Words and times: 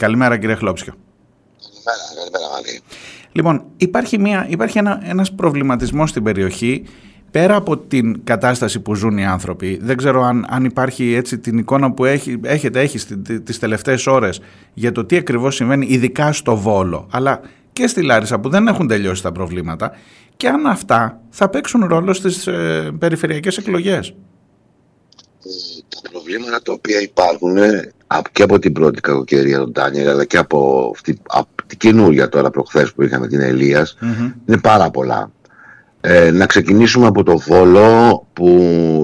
Καλημέρα 0.00 0.38
κύριε 0.38 0.54
Χλόψιο. 0.54 0.94
Καλημέρα, 1.84 2.14
καλημέρα 2.16 2.52
Μαλή. 2.52 2.80
Λοιπόν, 3.32 3.64
υπάρχει, 3.76 4.18
μια, 4.18 4.46
υπάρχει 4.48 4.78
ένα, 4.78 5.00
ένας 5.04 5.34
προβληματισμός 5.34 6.10
στην 6.10 6.22
περιοχή 6.22 6.84
πέρα 7.30 7.56
από 7.56 7.78
την 7.78 8.24
κατάσταση 8.24 8.80
που 8.80 8.94
ζουν 8.94 9.18
οι 9.18 9.26
άνθρωποι. 9.26 9.78
Δεν 9.82 9.96
ξέρω 9.96 10.22
αν, 10.22 10.46
αν 10.48 10.64
υπάρχει 10.64 11.14
έτσι 11.14 11.38
την 11.38 11.58
εικόνα 11.58 11.92
που 11.92 12.04
έχει, 12.04 12.40
έχετε 12.44 12.80
έχεις 12.80 13.06
τις 13.44 13.58
τελευταίες 13.58 14.06
ώρες 14.06 14.40
για 14.74 14.92
το 14.92 15.04
τι 15.04 15.16
ακριβώς 15.16 15.54
συμβαίνει 15.54 15.86
ειδικά 15.86 16.32
στο 16.32 16.56
Βόλο 16.56 17.08
αλλά 17.10 17.40
και 17.72 17.86
στη 17.86 18.02
Λάρισα 18.02 18.40
που 18.40 18.48
δεν 18.48 18.68
έχουν 18.68 18.88
τελειώσει 18.88 19.22
τα 19.22 19.32
προβλήματα 19.32 19.92
και 20.36 20.48
αν 20.48 20.66
αυτά 20.66 21.20
θα 21.30 21.48
παίξουν 21.48 21.84
ρόλο 21.84 22.12
στις 22.12 22.46
ε, 22.46 22.90
περιφερειακές 22.98 23.58
εκλογές. 23.58 24.14
Τα 26.02 26.10
προβλήματα 26.10 26.62
τα 26.62 26.72
οποία 26.72 27.00
υπάρχουν 27.00 27.56
ε, 27.56 27.92
και 28.32 28.42
από 28.42 28.58
την 28.58 28.72
πρώτη 28.72 29.00
κακοκαιρία 29.00 29.58
των 29.58 29.72
Ντάνιελ 29.72 30.08
αλλά 30.08 30.24
και 30.24 30.36
από, 30.36 30.90
αυτή, 30.94 31.18
από 31.26 31.48
την 31.66 31.78
καινούρια 31.78 32.28
τώρα 32.28 32.50
προχθές 32.50 32.92
που 32.92 33.02
είχαμε 33.02 33.26
την 33.26 33.40
ελιας 33.40 33.96
είναι 34.46 34.58
πάρα 34.58 34.90
πολλά. 34.90 35.30
Ε, 36.00 36.30
να 36.30 36.46
ξεκινήσουμε 36.46 37.06
από 37.06 37.22
το 37.22 37.38
Βόλο 37.38 38.26
που 38.32 38.48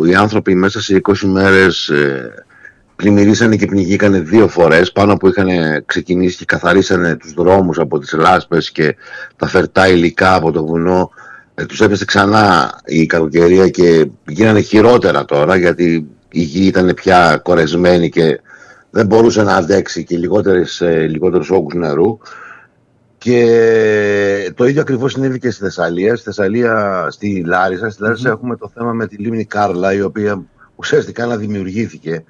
οι 0.07 0.15
άνθρωποι 0.15 0.55
μέσα 0.55 0.81
σε 0.81 1.01
20 1.03 1.15
μέρες 1.19 1.89
ε, 1.89 2.45
πλημμυρίσανε 2.97 3.57
και 3.57 3.67
πνιγήκανε 3.67 4.21
δύο 4.21 4.49
φορές 4.49 4.93
πάνω 4.93 5.17
που 5.17 5.29
είχαν 5.29 5.49
ξεκινήσει 5.87 6.37
και 6.37 6.45
καθαρίσανε 6.45 7.17
τους 7.17 7.33
δρόμους 7.33 7.79
από 7.79 7.99
τις 7.99 8.13
λάσπες 8.13 8.71
και 8.71 8.97
τα 9.37 9.47
φερτά 9.47 9.89
υλικά 9.89 10.35
από 10.35 10.51
το 10.51 10.67
βουνό 10.67 11.11
ε, 11.55 11.65
τους 11.65 11.81
έπεσε 11.81 12.05
ξανά 12.05 12.75
η 12.85 13.07
κακοκαιρία 13.07 13.69
και 13.69 14.09
γίνανε 14.27 14.61
χειρότερα 14.61 15.25
τώρα 15.25 15.57
γιατί 15.57 16.07
η 16.31 16.41
γη 16.41 16.67
ήταν 16.67 16.93
πια 16.95 17.41
κορεσμένη 17.43 18.09
και 18.09 18.41
δεν 18.95 19.07
μπορούσε 19.07 19.43
να 19.43 19.55
αντέξει 19.55 20.05
και 20.05 20.17
λιγότερες, 20.17 20.81
ε, 20.81 21.07
λιγότερους 21.07 21.51
όγκους 21.51 21.75
νερού 21.75 22.19
και 23.19 24.53
το 24.55 24.65
ίδιο 24.65 24.81
ακριβώς 24.81 25.13
συνέβη 25.13 25.39
και 25.39 25.51
στη 25.51 25.63
Θεσσαλία. 25.63 26.17
Στη 26.17 26.25
Θεσσαλία, 26.25 27.07
στη 27.11 27.45
Λάρισα, 27.47 27.91
στη 27.91 28.03
λαρισα 28.03 28.31
έχουμε 28.31 28.57
το 28.57 28.71
θέμα 28.75 28.93
με 28.93 29.07
τη 29.07 29.17
λίμνη 29.17 29.45
Κάρλα, 29.45 29.93
η 29.93 30.03
οποία 30.03 30.45
ουσιαστικά 30.77 31.27
να 31.27 31.37
δημιουργήθηκε. 31.37 32.25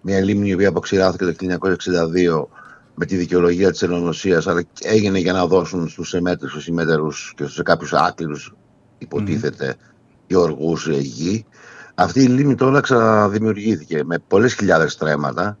Μια 0.00 0.20
λίμνη 0.20 0.48
η 0.48 0.54
οποία 0.54 0.68
αποξηράθηκε 0.68 1.24
το 1.24 1.32
1962 1.32 2.48
με 2.94 3.06
τη 3.06 3.16
δικαιολογία 3.16 3.70
της 3.70 3.82
Ελλονοσίας, 3.82 4.46
αλλά 4.46 4.62
έγινε 4.82 5.18
για 5.18 5.32
να 5.32 5.46
δώσουν 5.46 5.88
στους 5.88 6.14
εμέτερους, 6.14 6.50
στους 6.50 6.66
ημέτερους 6.66 7.32
και 7.36 7.44
στους 7.44 7.62
κάποιους 7.62 7.92
άκληρους, 7.92 8.54
υποτίθεται, 8.98 9.74
mm-hmm. 9.74 10.24
γεωργούς 10.26 10.88
γη. 10.88 11.46
Αυτή 11.94 12.22
η 12.22 12.26
λίμνη 12.26 12.54
τώρα 12.54 12.80
ξαναδημιουργήθηκε 12.80 14.04
με 14.04 14.18
πολλές 14.28 14.54
χιλιάδες 14.54 14.92
στρέμματα 14.92 15.58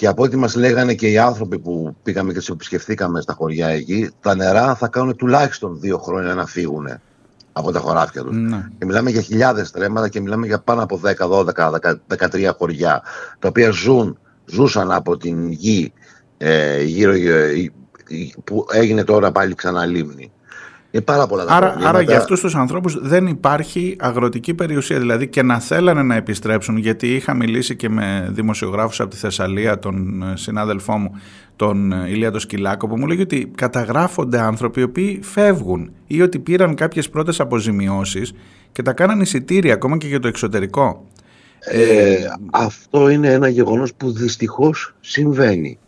και 0.00 0.06
από 0.06 0.22
ό,τι 0.22 0.36
μας 0.36 0.54
λέγανε 0.54 0.94
και 0.94 1.08
οι 1.10 1.18
άνθρωποι 1.18 1.58
που 1.58 1.96
πήγαμε 2.02 2.32
και 2.32 2.40
του 2.40 2.52
επισκεφθήκαμε 2.52 3.20
στα 3.20 3.32
χωριά 3.32 3.68
εκεί, 3.68 4.10
τα 4.20 4.34
νερά 4.34 4.74
θα 4.74 4.88
κάνουν 4.88 5.16
τουλάχιστον 5.16 5.80
δύο 5.80 5.98
χρόνια 5.98 6.34
να 6.34 6.46
φύγουν 6.46 6.88
από 7.52 7.72
τα 7.72 7.78
χωράφια 7.78 8.22
τους. 8.22 8.36
Ναι. 8.36 8.68
Και 8.78 8.84
μιλάμε 8.84 9.10
για 9.10 9.20
χιλιάδες 9.20 9.68
στρέμματα 9.68 10.08
και 10.08 10.20
μιλάμε 10.20 10.46
για 10.46 10.58
πάνω 10.58 10.82
από 10.82 11.00
10, 11.04 11.28
12, 11.28 11.94
13 12.18 12.50
χωριά, 12.58 13.02
τα 13.38 13.48
οποία 13.48 13.70
ζουν, 13.70 14.18
ζούσαν 14.46 14.92
από 14.92 15.16
την 15.16 15.50
γη 15.50 15.92
ε, 16.38 16.82
γύρω, 16.82 17.12
ε, 17.12 17.72
που 18.44 18.66
έγινε 18.72 19.04
τώρα 19.04 19.32
πάλι 19.32 19.54
ξανά 19.54 19.86
λίμνη. 19.86 20.32
Είναι 20.90 21.02
πάρα 21.02 21.26
πολλά 21.26 21.44
τα 21.44 21.54
άρα, 21.54 21.76
άρα 21.82 22.00
για 22.00 22.16
αυτούς 22.16 22.40
τους 22.40 22.54
ανθρώπους 22.54 22.98
δεν 23.00 23.26
υπάρχει 23.26 23.96
αγροτική 23.98 24.54
περιουσία. 24.54 24.98
Δηλαδή 24.98 25.28
και 25.28 25.42
να 25.42 25.60
θέλανε 25.60 26.02
να 26.02 26.14
επιστρέψουν, 26.14 26.76
γιατί 26.76 27.14
είχα 27.14 27.34
μιλήσει 27.34 27.76
και 27.76 27.88
με 27.88 28.28
δημοσιογράφους 28.30 29.00
από 29.00 29.10
τη 29.10 29.16
Θεσσαλία, 29.16 29.78
τον 29.78 30.22
ε, 30.22 30.36
συνάδελφό 30.36 30.98
μου, 30.98 31.20
τον 31.56 31.92
ε, 31.92 32.08
Ηλία 32.08 32.30
τον 32.30 32.40
Σκυλάκο, 32.40 32.88
που 32.88 32.98
μου 32.98 33.06
λέγει 33.06 33.22
ότι 33.22 33.50
καταγράφονται 33.54 34.40
άνθρωποι 34.40 34.80
οι 34.80 34.82
οποίοι 34.82 35.20
φεύγουν 35.22 35.90
ή 36.06 36.22
ότι 36.22 36.38
πήραν 36.38 36.74
κάποιες 36.74 37.08
πρώτες 37.08 37.40
αποζημιώσεις 37.40 38.32
και 38.72 38.82
τα 38.82 38.92
κάναν 38.92 39.20
εισιτήρια 39.20 39.74
ακόμα 39.74 39.96
και 39.98 40.06
για 40.06 40.20
το 40.20 40.28
εξωτερικό. 40.28 41.04
Ε, 41.60 42.16
αυτό 42.50 43.08
είναι 43.08 43.32
ένα 43.32 43.48
γεγονός 43.48 43.94
που 43.94 44.12
δυστυχώς 44.12 44.94
συμβαίνει. 45.00 45.78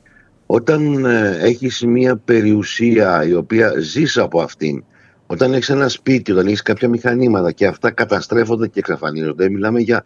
Όταν 0.47 1.05
ε, 1.05 1.39
έχεις 1.41 1.85
μια 1.87 2.17
περιουσία 2.17 3.27
η 3.27 3.35
οποία 3.35 3.73
ζεις 3.79 4.19
από 4.19 4.41
αυτήν 4.41 4.85
όταν 5.33 5.53
έχεις 5.53 5.69
ένα 5.69 5.89
σπίτι, 5.89 6.33
όταν 6.33 6.47
έχεις 6.47 6.63
κάποια 6.63 6.89
μηχανήματα 6.89 7.53
και 7.53 7.67
αυτά 7.67 7.91
καταστρέφονται 7.91 8.69
και 8.69 8.79
εξαφανίζονται, 8.79 9.51
μιλάμε 9.51 9.81
για 9.81 10.05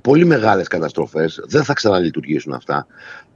πολύ 0.00 0.24
μεγάλες 0.24 0.68
καταστροφές. 0.68 1.40
Δεν 1.46 1.64
θα 1.64 1.72
ξαναλειτουργήσουν 1.72 2.52
αυτά. 2.52 2.86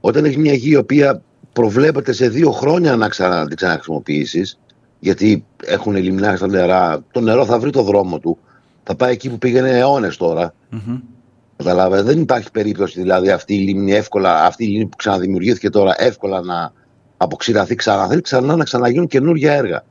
Όταν 0.01 0.25
έχεις 0.25 0.37
μια 0.37 0.53
γη 0.53 0.69
η 0.69 0.75
οποία 0.75 1.21
προβλέπεται 1.53 2.11
σε 2.11 2.29
δύο 2.29 2.51
χρόνια 2.51 2.95
να 2.95 3.09
ξανα, 3.09 3.47
την 3.47 3.55
ξαναχρησιμοποιήσεις, 3.55 4.59
γιατί 4.99 5.45
έχουν 5.63 5.95
λιμνάρει 5.95 6.37
τα 6.37 6.47
νερά, 6.47 7.03
το 7.11 7.19
νερό 7.19 7.45
θα 7.45 7.59
βρει 7.59 7.69
το 7.69 7.81
δρόμο 7.81 8.19
του. 8.19 8.37
Θα 8.83 8.95
πάει 8.95 9.11
εκεί 9.11 9.29
που 9.29 9.37
πήγαινε 9.37 9.77
αιώνες 9.77 10.17
τώρα. 10.17 10.53
Mm-hmm. 10.71 12.03
δεν 12.03 12.21
υπάρχει 12.21 12.51
περίπτωση 12.51 13.01
δηλαδή 13.01 13.29
αυτή 13.29 13.53
η 13.53 13.59
λίμνη 13.59 13.93
εύκολα, 13.93 14.45
αυτή 14.45 14.63
η 14.63 14.67
λίμνη 14.67 14.85
που 14.85 14.97
ξαναδημιουργήθηκε 14.97 15.69
τώρα 15.69 15.93
εύκολα 15.97 16.41
να 16.41 16.71
αποξηραθεί 17.17 17.75
ξανά. 17.75 18.07
Θέλει 18.07 18.21
ξανά 18.21 18.55
να 18.55 18.63
ξαναγίνουν 18.63 19.07
καινούργια 19.07 19.53
έργα. 19.53 19.83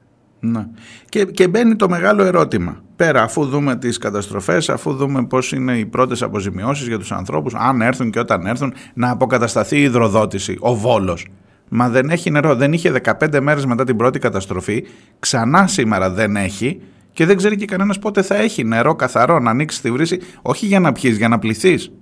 Ναι. 0.51 0.67
Και, 1.09 1.25
και 1.25 1.49
μπαίνει 1.49 1.77
το 1.77 1.89
μεγάλο 1.89 2.25
ερώτημα. 2.25 2.81
Πέρα, 2.97 3.23
αφού 3.23 3.47
δούμε 3.47 3.77
τις 3.77 3.99
καταστροφές, 3.99 4.69
αφού 4.69 4.93
δούμε 4.93 5.27
πώς 5.27 5.53
είναι 5.53 5.79
οι 5.79 5.87
πρώτες 5.87 6.23
αποζημιώσεις 6.23 6.87
για 6.87 6.99
τους 6.99 7.13
ανθρώπους, 7.13 7.55
αν 7.55 7.81
έρθουν 7.81 8.11
και 8.11 8.19
όταν 8.19 8.47
έρθουν, 8.47 8.75
να 8.95 9.11
αποκατασταθεί 9.11 9.77
η 9.79 9.83
υδροδότηση, 9.83 10.57
ο 10.61 10.75
βόλος. 10.75 11.27
Μα 11.69 11.89
δεν 11.89 12.11
έχει 12.11 12.31
νερό. 12.31 12.55
Δεν 12.55 12.73
είχε 12.73 12.91
15 12.91 13.41
μέρες 13.41 13.67
μετά 13.67 13.85
την 13.85 13.97
πρώτη 13.97 14.19
καταστροφή. 14.19 14.85
Ξανά 15.19 15.67
σήμερα 15.67 16.11
δεν 16.11 16.37
έχει. 16.37 16.81
Και 17.13 17.27
δεν 17.27 17.37
ξέρει 17.37 17.57
και 17.57 17.65
κανένας 17.65 17.99
πότε 17.99 18.23
θα 18.23 18.37
έχει 18.37 18.65
νερό 18.65 18.95
καθαρό 18.95 19.39
να 19.39 19.51
ανοίξει 19.51 19.83
τη 19.83 19.91
βρύση, 19.91 20.21
όχι 20.43 20.67
για 20.67 20.81
να 20.81 20.93
πιεις, 20.93 21.17
για 21.17 21.29
να 21.29 21.39
πληθείς. 21.39 21.93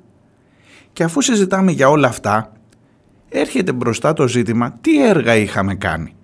Και 0.92 1.02
αφού 1.02 1.20
συζητάμε 1.20 1.70
για 1.70 1.88
όλα 1.88 2.08
αυτά, 2.08 2.52
έρχεται 3.28 3.72
μπροστά 3.72 4.12
το 4.12 4.28
ζήτημα 4.28 4.78
τι 4.80 5.06
έργα 5.06 5.34
είχαμε 5.36 5.74
κάνει. 5.74 6.14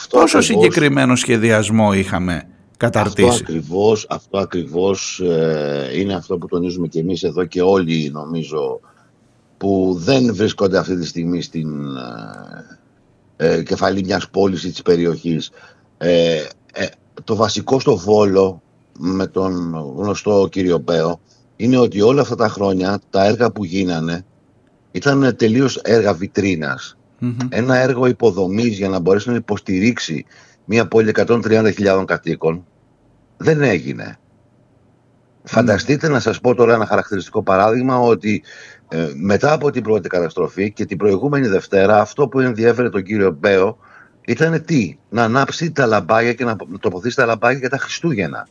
Αυτό 0.00 0.18
Πόσο 0.18 0.38
ακριβώς, 0.38 0.64
συγκεκριμένο 0.64 1.16
σχεδιασμό 1.16 1.92
είχαμε 1.92 2.48
καταρτήσει; 2.76 3.28
Αυτό 3.28 3.42
ακριβώς, 3.42 4.06
αυτό 4.08 4.38
ακριβώς 4.38 5.20
ε, 5.20 5.90
είναι 5.94 6.14
αυτό 6.14 6.38
που 6.38 6.46
τονίζουμε 6.46 6.86
και 6.86 7.00
εμείς 7.00 7.22
εδώ 7.22 7.44
και 7.44 7.62
όλοι 7.62 8.10
νομίζω 8.12 8.80
που 9.56 9.96
δεν 9.98 10.34
βρίσκονται 10.34 10.78
αυτή 10.78 10.96
τη 10.96 11.06
στιγμή 11.06 11.42
στην 11.42 11.96
ε, 13.36 13.54
ε 13.56 13.62
κεφαλή 13.62 14.04
μιας 14.04 14.28
πόλης 14.28 14.64
ή 14.64 14.70
της 14.70 14.82
περιοχής. 14.82 15.50
Ε, 15.98 16.42
το 17.24 17.36
βασικό 17.36 17.80
στο 17.80 17.96
Βόλο 17.96 18.62
με 18.98 19.26
τον 19.26 19.74
γνωστό 19.96 20.48
κύριο 20.50 20.80
Πέο 20.80 21.20
είναι 21.56 21.78
ότι 21.78 22.00
όλα 22.00 22.20
αυτά 22.20 22.34
τα 22.34 22.48
χρόνια 22.48 23.00
τα 23.10 23.24
έργα 23.24 23.50
που 23.50 23.64
γίνανε 23.64 24.24
ήταν 24.90 25.36
τελείως 25.36 25.76
έργα 25.76 26.14
βιτρίνας 26.14 26.96
ένα 27.48 27.76
έργο 27.76 28.06
υποδομής 28.06 28.76
για 28.76 28.88
να 28.88 28.98
μπορέσει 28.98 29.28
να 29.28 29.34
υποστηρίξει 29.34 30.26
μια 30.64 30.88
πόλη 30.88 31.12
130.000 31.14 32.04
κατοίκων 32.06 32.64
δεν 33.36 33.62
έγινε. 33.62 34.18
Φανταστείτε 35.44 36.08
να 36.08 36.20
σας 36.20 36.40
πω 36.40 36.54
τώρα 36.54 36.74
ένα 36.74 36.86
χαρακτηριστικό 36.86 37.42
παράδειγμα 37.42 37.98
ότι 37.98 38.42
ε, 38.88 39.10
μετά 39.14 39.52
από 39.52 39.70
την 39.70 39.82
πρώτη 39.82 40.08
καταστροφή 40.08 40.72
και 40.72 40.84
την 40.84 40.96
προηγούμενη 40.96 41.46
Δευτέρα 41.46 42.00
αυτό 42.00 42.28
που 42.28 42.40
ενδιέφερε 42.40 42.90
τον 42.90 43.02
κύριο 43.02 43.36
Μπέο 43.40 43.78
ήταν 44.24 44.64
τι, 44.64 44.98
να 45.08 45.22
ανάψει 45.22 45.72
τα 45.72 45.86
λαμπάκια 45.86 46.32
και 46.32 46.44
να 46.44 46.56
τοποθήσει 46.80 47.16
τα 47.16 47.26
λαμπάκια 47.26 47.58
για 47.58 47.68
τα 47.68 47.78
Χριστούγεννα. 47.78 48.48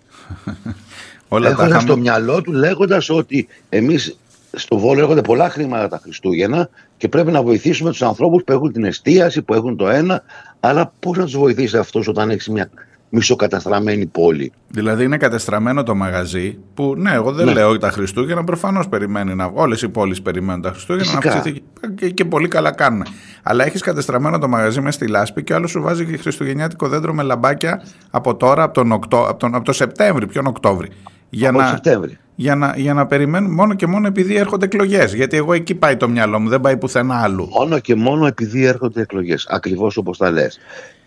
Όλα 1.27 1.49
Έχοντας 1.49 1.81
στο 1.81 1.97
μυαλό 1.97 2.41
του 2.41 2.51
λέγοντας 2.51 3.09
ότι 3.09 3.47
εμείς 3.69 4.19
στο 4.51 4.77
Βόλο 4.77 4.99
έρχονται 4.99 5.21
πολλά 5.21 5.49
χρήματα 5.49 5.87
τα 5.87 5.99
Χριστούγεννα 6.03 6.69
και 6.97 7.07
πρέπει 7.07 7.31
να 7.31 7.43
βοηθήσουμε 7.43 7.89
τους 7.89 8.01
ανθρώπους 8.01 8.43
που 8.43 8.51
έχουν 8.51 8.71
την 8.71 8.83
εστίαση, 8.83 9.41
που 9.41 9.53
έχουν 9.53 9.77
το 9.77 9.87
ένα. 9.87 10.23
Αλλά 10.59 10.93
πώς 10.99 11.17
να 11.17 11.23
τους 11.23 11.37
βοηθήσει 11.37 11.77
αυτός 11.77 12.07
όταν 12.07 12.29
έχεις 12.29 12.47
μια 12.49 12.69
μισοκαταστραμμένη 13.09 14.05
πόλη; 14.05 14.51
Δηλαδή 14.67 15.03
είναι 15.03 15.17
κατεστραμμένο 15.17 15.83
το 15.83 15.95
μαγαζί 15.95 16.57
που 16.73 16.93
ναι, 16.97 17.13
εγώ 17.13 17.31
δεν 17.31 17.45
ναι. 17.45 17.53
λέω 17.53 17.77
τα 17.77 17.91
Χριστούγεννα, 17.91 18.43
προφανώς 18.43 18.89
περιμένει 18.89 19.35
να. 19.35 19.51
Όλες 19.53 19.81
οι 19.81 19.89
πόλεις 19.89 20.21
περιμένουν 20.21 20.61
τα 20.61 20.69
Χριστούγεννα 20.69 21.11
να 21.11 21.17
αυξηθεί 21.17 21.63
και, 21.95 22.09
και 22.09 22.25
πολύ 22.25 22.47
καλά 22.47 22.71
κάνουν. 22.71 23.05
Αλλά 23.43 23.65
έχεις 23.65 23.81
κατεστραμμένο 23.81 24.37
το 24.37 24.47
μαγαζί 24.47 24.81
μες 24.81 24.93
στη 24.93 25.07
λάσπη 25.07 25.43
και 25.43 25.53
άλλο 25.53 25.67
σου 25.67 25.81
βάζει 25.81 26.05
και 26.05 26.17
χριστουγεννιάτικο 26.17 26.87
δέντρο 26.87 27.13
με 27.13 27.23
λαμπάκια 27.23 27.81
από 28.11 28.35
τώρα, 28.35 28.63
από 28.63 28.73
τον, 28.73 28.91
Οκτώ, 28.91 29.25
από 29.27 29.39
τον, 29.39 29.55
από 29.55 29.65
τον 29.65 29.73
Σεπτέμβρη, 29.73 30.27
ποιον 30.27 30.45
Οκτώβρη. 30.45 30.89
Για 31.29 31.49
από 31.49 31.59
να, 31.59 31.67
Σεπτέμβρη 31.67 32.17
για 32.39 32.55
να, 32.55 32.73
για 32.77 32.93
να 32.93 33.05
περιμένουν 33.05 33.51
μόνο 33.51 33.73
και 33.73 33.87
μόνο 33.87 34.07
επειδή 34.07 34.35
έρχονται 34.35 34.65
εκλογές. 34.65 35.13
Γιατί 35.13 35.37
εγώ 35.37 35.53
εκεί 35.53 35.75
πάει 35.75 35.97
το 35.97 36.09
μυαλό 36.09 36.39
μου, 36.39 36.49
δεν 36.49 36.61
πάει 36.61 36.77
πουθενά 36.77 37.21
άλλου. 37.21 37.47
Μόνο 37.47 37.79
και 37.79 37.95
μόνο 37.95 38.25
επειδή 38.25 38.65
έρχονται 38.65 39.01
εκλογές. 39.01 39.47
Ακριβώς 39.49 39.97
όπως 39.97 40.17
τα 40.17 40.31
λες. 40.31 40.59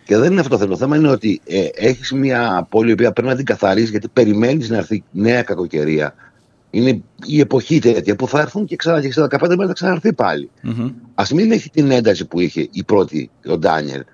Και 0.05 0.17
δεν 0.17 0.31
είναι 0.31 0.41
αυτό 0.41 0.53
το 0.53 0.59
θέμα. 0.59 0.71
Το 0.71 0.77
θέμα 0.77 0.97
είναι 0.97 1.09
ότι 1.09 1.41
ε, 1.47 1.67
έχεις 1.75 2.13
μια 2.13 2.67
πόλη 2.71 2.91
η 2.91 2.93
οποία 2.93 3.13
πρέπει 3.13 3.29
να 3.29 3.37
την 3.37 3.45
καθαρίσει 3.45 3.91
γιατί 3.91 4.09
περιμένεις 4.09 4.71
να 4.71 4.77
έρθει 4.77 5.05
νέα 5.11 5.43
κακοκαιρία. 5.43 6.15
Είναι 6.71 7.03
η 7.27 7.41
εποχή 7.41 7.79
τέτοια 7.79 8.17
που 8.17 8.29
θα 8.29 8.41
έρθουν 8.41 8.65
και 8.65 8.77
ξανά 8.77 9.01
και 9.01 9.13
σε 9.13 9.27
15 9.31 9.49
μέρε 9.49 9.67
θα 9.67 9.73
ξαναρθεί 9.73 10.13
πάλι. 10.13 10.51
Mm-hmm. 10.65 10.93
Α 11.15 11.25
μην 11.35 11.53
έχει 11.53 11.71
την 11.71 11.91
ένταση 11.91 12.25
που 12.25 12.41
είχε 12.41 12.69
η 12.71 12.85
πρώτη, 12.85 13.31
ο 13.47 13.59
Ντάνιελ. 13.59 14.05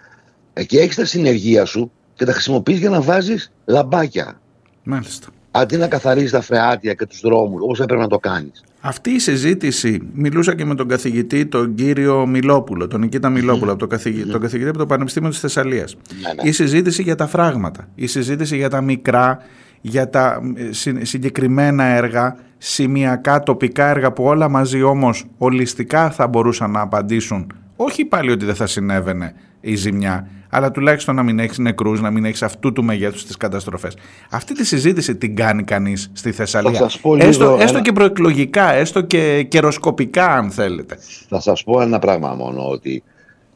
Και 0.67 0.81
έχεις 0.81 0.97
τα 0.97 1.05
συνεργεία 1.05 1.65
σου 1.65 1.91
και 2.15 2.25
τα 2.25 2.33
χρησιμοποιείς 2.33 2.79
για 2.79 2.91
να 2.91 3.01
βάζεις 3.01 3.53
λαμπάκια. 3.65 4.41
Μάλιστα. 4.83 5.29
Αντί 5.61 5.77
να 5.77 5.89
καθαρίζεις 5.89 6.31
τα 6.31 6.41
φρεάτια 6.41 6.95
και 6.95 7.07
τους 7.07 7.21
δρόμους, 7.21 7.61
όπως 7.63 7.81
έπρεπε 7.81 8.03
να 8.03 8.09
το 8.09 8.19
κάνεις. 8.19 8.63
Αυτή 8.81 9.11
η 9.11 9.19
συζήτηση, 9.19 10.01
μιλούσα 10.13 10.55
και 10.55 10.65
με 10.65 10.75
τον 10.75 10.89
καθηγητή, 10.89 11.47
τον 11.47 11.75
κύριο 11.75 12.27
Μιλόπουλο, 12.27 12.89
τον 12.89 13.01
Νικήτα 13.01 13.29
Μιλόπουλο, 13.29 13.71
από 13.71 13.81
το 13.81 13.87
καθηγητή, 13.87 14.31
τον 14.31 14.41
καθηγητή 14.41 14.69
από 14.69 14.79
το 14.79 14.87
Πανεπιστήμιο 14.87 15.29
της 15.29 15.41
Θεσσαλίας. 15.41 15.97
Ναι, 16.23 16.43
ναι. 16.43 16.49
Η 16.49 16.53
συζήτηση 16.53 17.03
για 17.03 17.15
τα 17.15 17.27
φράγματα, 17.27 17.89
η 17.95 18.07
συζήτηση 18.07 18.57
για 18.57 18.69
τα 18.69 18.81
μικρά, 18.81 19.39
για 19.81 20.11
τα 20.11 20.41
ε, 20.57 21.05
συγκεκριμένα 21.05 21.85
έργα, 21.85 22.37
σημειακά, 22.59 23.43
τοπικά 23.43 23.89
έργα 23.89 24.13
που 24.13 24.25
όλα 24.25 24.49
μαζί 24.49 24.83
όμως 24.83 25.25
ολιστικά 25.39 26.11
θα 26.11 26.27
μπορούσαν 26.27 26.71
να 26.71 26.81
απαντήσουν. 26.81 27.53
Όχι 27.77 28.05
πάλι 28.05 28.31
ότι 28.31 28.45
δεν 28.45 28.55
θα 28.55 28.67
συνέβαινε 28.67 29.35
η 29.71 29.75
ζημιά, 29.75 30.29
αλλά 30.51 30.71
τουλάχιστον 30.71 31.15
να 31.15 31.23
μην 31.23 31.39
έχεις 31.39 31.59
νεκρούς, 31.59 32.01
να 32.01 32.11
μην 32.11 32.25
έχεις 32.25 32.43
αυτού 32.43 32.73
του 32.73 32.85
μεγέθους 32.85 33.27
τι 33.27 33.37
καταστροφές. 33.37 33.97
Αυτή 34.31 34.55
τη 34.55 34.67
συζήτηση 34.67 35.17
την 35.17 35.37
κάνει 35.37 35.63
κανείς 35.65 36.11
στη 36.13 36.33
Θεσσαλία. 36.33 36.91
Έστω, 37.19 37.59
έστω 37.61 37.81
και 37.81 37.93
προεκλογικά, 37.93 38.73
έστω 38.73 39.01
και 39.01 39.47
καιροσκοπικά, 39.49 40.27
αν 40.33 40.51
θέλετε. 40.51 40.99
Θα 41.29 41.41
σας 41.41 41.65
πω 41.65 41.81
ένα 41.81 41.99
πράγμα 41.99 42.35
μόνο, 42.35 42.69
ότι 42.69 43.03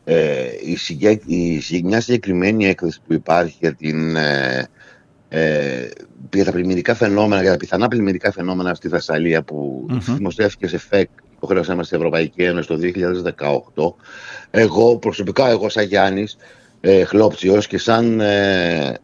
ε, 0.05 0.45
η, 0.65 0.77
συγκε, 0.77 1.21
η, 1.27 1.83
μια 1.85 2.01
συγκεκριμένη 2.01 2.67
έκθεση 2.67 3.01
που 3.07 3.13
υπάρχει 3.13 3.57
για, 3.61 3.75
την, 3.75 4.17
ε, 4.17 4.69
ε, 5.29 5.89
για 6.35 6.45
τα 6.45 6.53
πλημμυρικά 6.53 6.95
φαινόμενα, 6.95 7.43
για 7.43 7.51
τα 7.51 7.57
πιθανά 7.57 7.89
πλημμυρικά 7.89 8.33
φαινόμενα 8.33 8.75
στη 8.75 8.89
Θεσσαλία 8.89 9.43
που 9.43 9.87
mm-hmm. 9.91 10.15
δημοσιεύτηκε 10.17 10.67
σε 10.67 10.79
ΦΕΚ 10.79 11.09
υποχρέωσή 11.43 11.75
μας 11.75 11.87
στην 11.87 11.99
Ευρωπαϊκή 11.99 12.43
Ένωση 12.43 12.69
το 12.69 12.79
2018. 13.75 13.95
Εγώ 14.51 14.97
προσωπικά, 14.97 15.49
εγώ 15.49 15.69
σαν 15.69 15.85
Γιάννης 15.85 16.37
ε, 16.81 17.05
Χλόπτσιος 17.05 17.67
και 17.67 17.79
σαν 17.79 18.21
ε, 18.21 18.95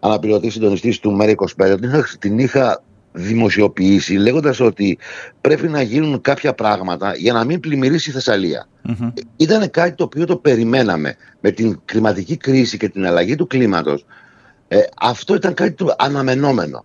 αναπληρωτή 0.00 0.50
συντονιστής 0.50 0.98
του 0.98 1.18
ΜΕΡΑ25 1.20 1.76
την 2.18 2.38
είχα 2.38 2.82
δημοσιοποιήσει 3.12 4.14
λέγοντας 4.14 4.60
ότι 4.60 4.98
πρέπει 5.40 5.68
να 5.68 5.82
γίνουν 5.82 6.20
κάποια 6.20 6.54
πράγματα 6.54 7.14
για 7.16 7.32
να 7.32 7.44
μην 7.44 7.60
πλημμυρίσει 7.60 8.10
η 8.10 8.12
Θεσσαλία. 8.12 8.68
Mm-hmm. 8.88 9.12
Ήταν 9.36 9.70
κάτι 9.70 9.94
το 9.94 10.04
οποίο 10.04 10.26
το 10.26 10.36
περιμέναμε 10.36 11.16
με 11.40 11.50
την 11.50 11.80
κλιματική 11.84 12.36
κρίση 12.36 12.76
και 12.76 12.88
την 12.88 13.06
αλλαγή 13.06 13.34
του 13.34 13.46
κλίματος. 13.46 14.04
Ε, 14.68 14.78
αυτό 15.00 15.34
ήταν 15.34 15.54
κάτι 15.54 15.72
το 15.72 15.94
αναμενόμενο 15.98 16.84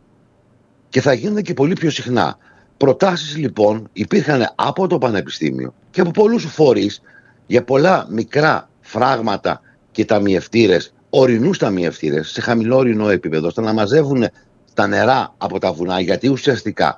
και 0.90 1.02
θα 1.02 1.14
γίνονται 1.14 1.42
και 1.42 1.54
πολύ 1.54 1.74
πιο 1.74 1.90
συχνά. 1.90 2.38
Προτάσεις 2.78 3.38
λοιπόν 3.38 3.90
υπήρχαν 3.94 4.52
από 4.56 4.88
το 4.88 4.98
Πανεπιστήμιο 4.98 5.74
και 5.92 6.02
από 6.02 6.12
πολλούς 6.12 6.44
φορείς 6.46 7.02
για 7.48 7.64
πολλά 7.64 8.08
μικρά 8.10 8.70
φράγματα 8.82 9.62
και 9.92 10.06
ταμιευτήρες, 10.06 10.94
ορεινούς 11.10 11.58
ταμιευτήρες, 11.58 12.30
σε 12.30 12.42
χαμηλό 12.42 12.78
ορεινό 12.78 13.10
επίπεδο, 13.10 13.48
ώστε 13.48 13.62
να 13.62 13.74
μαζεύουν 13.74 14.26
τα 14.74 14.88
νερά 14.88 15.34
από 15.38 15.60
τα 15.60 15.72
βουνά, 15.74 16.00
γιατί 16.00 16.28
ουσιαστικά 16.28 16.98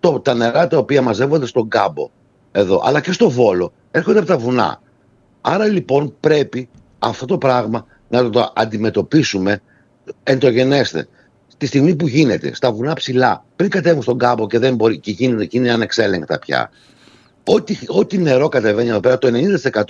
το, 0.00 0.20
τα 0.20 0.34
νερά 0.34 0.66
τα 0.66 0.78
οποία 0.78 1.02
μαζεύονται 1.02 1.46
στον 1.46 1.68
κάμπο 1.68 2.10
εδώ, 2.52 2.82
αλλά 2.84 3.00
και 3.00 3.12
στο 3.12 3.30
βόλο, 3.30 3.72
έρχονται 3.90 4.18
από 4.18 4.26
τα 4.28 4.38
βουνά. 4.38 4.80
Άρα 5.40 5.66
λοιπόν 5.66 6.14
πρέπει 6.20 6.68
αυτό 6.98 7.26
το 7.26 7.38
πράγμα 7.38 7.86
να 8.08 8.30
το 8.30 8.52
αντιμετωπίσουμε 8.54 9.60
εν 10.22 10.38
το 10.38 10.48
γενέστε. 10.48 11.08
Τη 11.58 11.66
στιγμή 11.66 11.94
που 11.94 12.08
γίνεται 12.08 12.54
στα 12.54 12.72
βουνά 12.72 12.92
ψηλά, 12.92 13.44
πριν 13.56 13.70
κατέβουν 13.70 14.02
στον 14.02 14.18
κάμπο 14.18 14.46
και 14.46 14.58
δεν 14.58 14.74
μπορεί 14.74 14.98
και 14.98 15.10
γίνεται, 15.10 15.44
και 15.44 15.58
είναι 15.58 15.72
ανεξέλεγκτα 15.72 16.38
πια, 16.38 16.70
Ό,τι, 17.48 17.78
ό,τι 17.86 18.18
νερό 18.18 18.48
κατεβαίνει 18.48 18.88
εδώ 18.88 19.00
πέρα, 19.00 19.18
το 19.18 19.28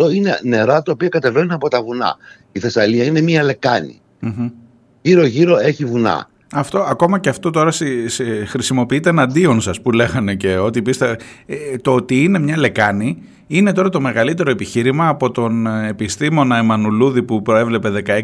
90% 0.06 0.14
είναι 0.14 0.38
νερά 0.42 0.82
τα 0.82 0.92
οποία 0.92 1.08
κατεβαίνουν 1.08 1.50
από 1.50 1.68
τα 1.68 1.82
βουνά. 1.82 2.16
Η 2.52 2.58
Θεσσαλία 2.58 3.04
είναι 3.04 3.20
μία 3.20 3.42
λεκάνη. 3.42 4.00
Mm-hmm. 4.22 4.50
Γύρω-γύρω 5.02 5.56
έχει 5.58 5.84
βουνά. 5.84 6.30
Αυτό, 6.52 6.78
ακόμα 6.78 7.18
και 7.18 7.28
αυτό 7.28 7.50
τώρα 7.50 7.70
σε, 7.70 8.08
σε, 8.08 8.24
χρησιμοποιείται 8.44 9.08
εναντίον 9.08 9.60
σας 9.60 9.80
που 9.80 9.92
λέγανε 9.92 10.34
και 10.34 10.56
ότι 10.56 10.82
πείστε, 10.82 11.16
ε, 11.46 11.56
το 11.82 11.94
ότι 11.94 12.22
είναι 12.22 12.38
μια 12.38 12.58
λεκάνη 12.58 13.22
είναι 13.46 13.72
τώρα 13.72 13.88
το 13.88 14.00
μεγαλύτερο 14.00 14.50
επιχείρημα 14.50 15.08
από 15.08 15.30
τον 15.30 15.66
επιστήμονα 15.66 16.56
Εμμανουλούδη 16.56 17.22
που 17.22 17.42
προέβλεπε 17.42 18.02
16.000 18.06 18.20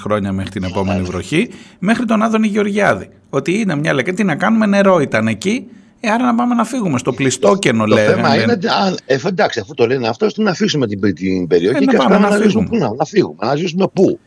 χρόνια 0.00 0.32
μέχρι 0.32 0.50
την 0.50 0.64
επόμενη 0.64 1.02
βροχή 1.02 1.50
μέχρι 1.78 2.04
τον 2.04 2.22
Άδωνη 2.22 2.46
Γεωργιάδη. 2.46 3.08
Ότι 3.30 3.60
είναι 3.60 3.76
μια 3.76 3.94
λεκάνη, 3.94 4.16
τι 4.16 4.24
να 4.24 4.34
κάνουμε 4.34 4.66
νερό 4.66 5.00
ήταν 5.00 5.26
εκεί 5.26 5.66
ε, 6.06 6.10
άρα 6.10 6.24
να 6.24 6.34
πάμε 6.34 6.54
να 6.54 6.64
φύγουμε 6.64 6.98
στο 6.98 7.12
πλιστόκενο, 7.12 7.84
λέει. 7.84 8.06
Το 8.06 8.12
θέμα 8.12 8.42
είναι, 8.42 8.52
αν, 8.52 8.98
ε, 9.06 9.16
εντάξει, 9.26 9.60
αφού 9.60 9.74
το 9.74 9.86
λένε 9.86 10.08
αυτό, 10.08 10.26
να 10.36 10.50
αφήσουμε 10.50 10.86
την, 10.86 11.14
την 11.14 11.46
περιοχή 11.46 11.82
ε, 11.82 11.86
και 11.86 11.96
να, 11.96 12.04
πάμε 12.04 12.18
να, 12.18 12.30
φύγουμε. 12.30 12.66
Πού, 12.66 12.76
να, 12.76 12.94
να 12.94 13.04
φύγουμε. 13.04 13.36
Να 13.40 13.56
ζήσουμε 13.56 13.88
πού. 13.92 14.18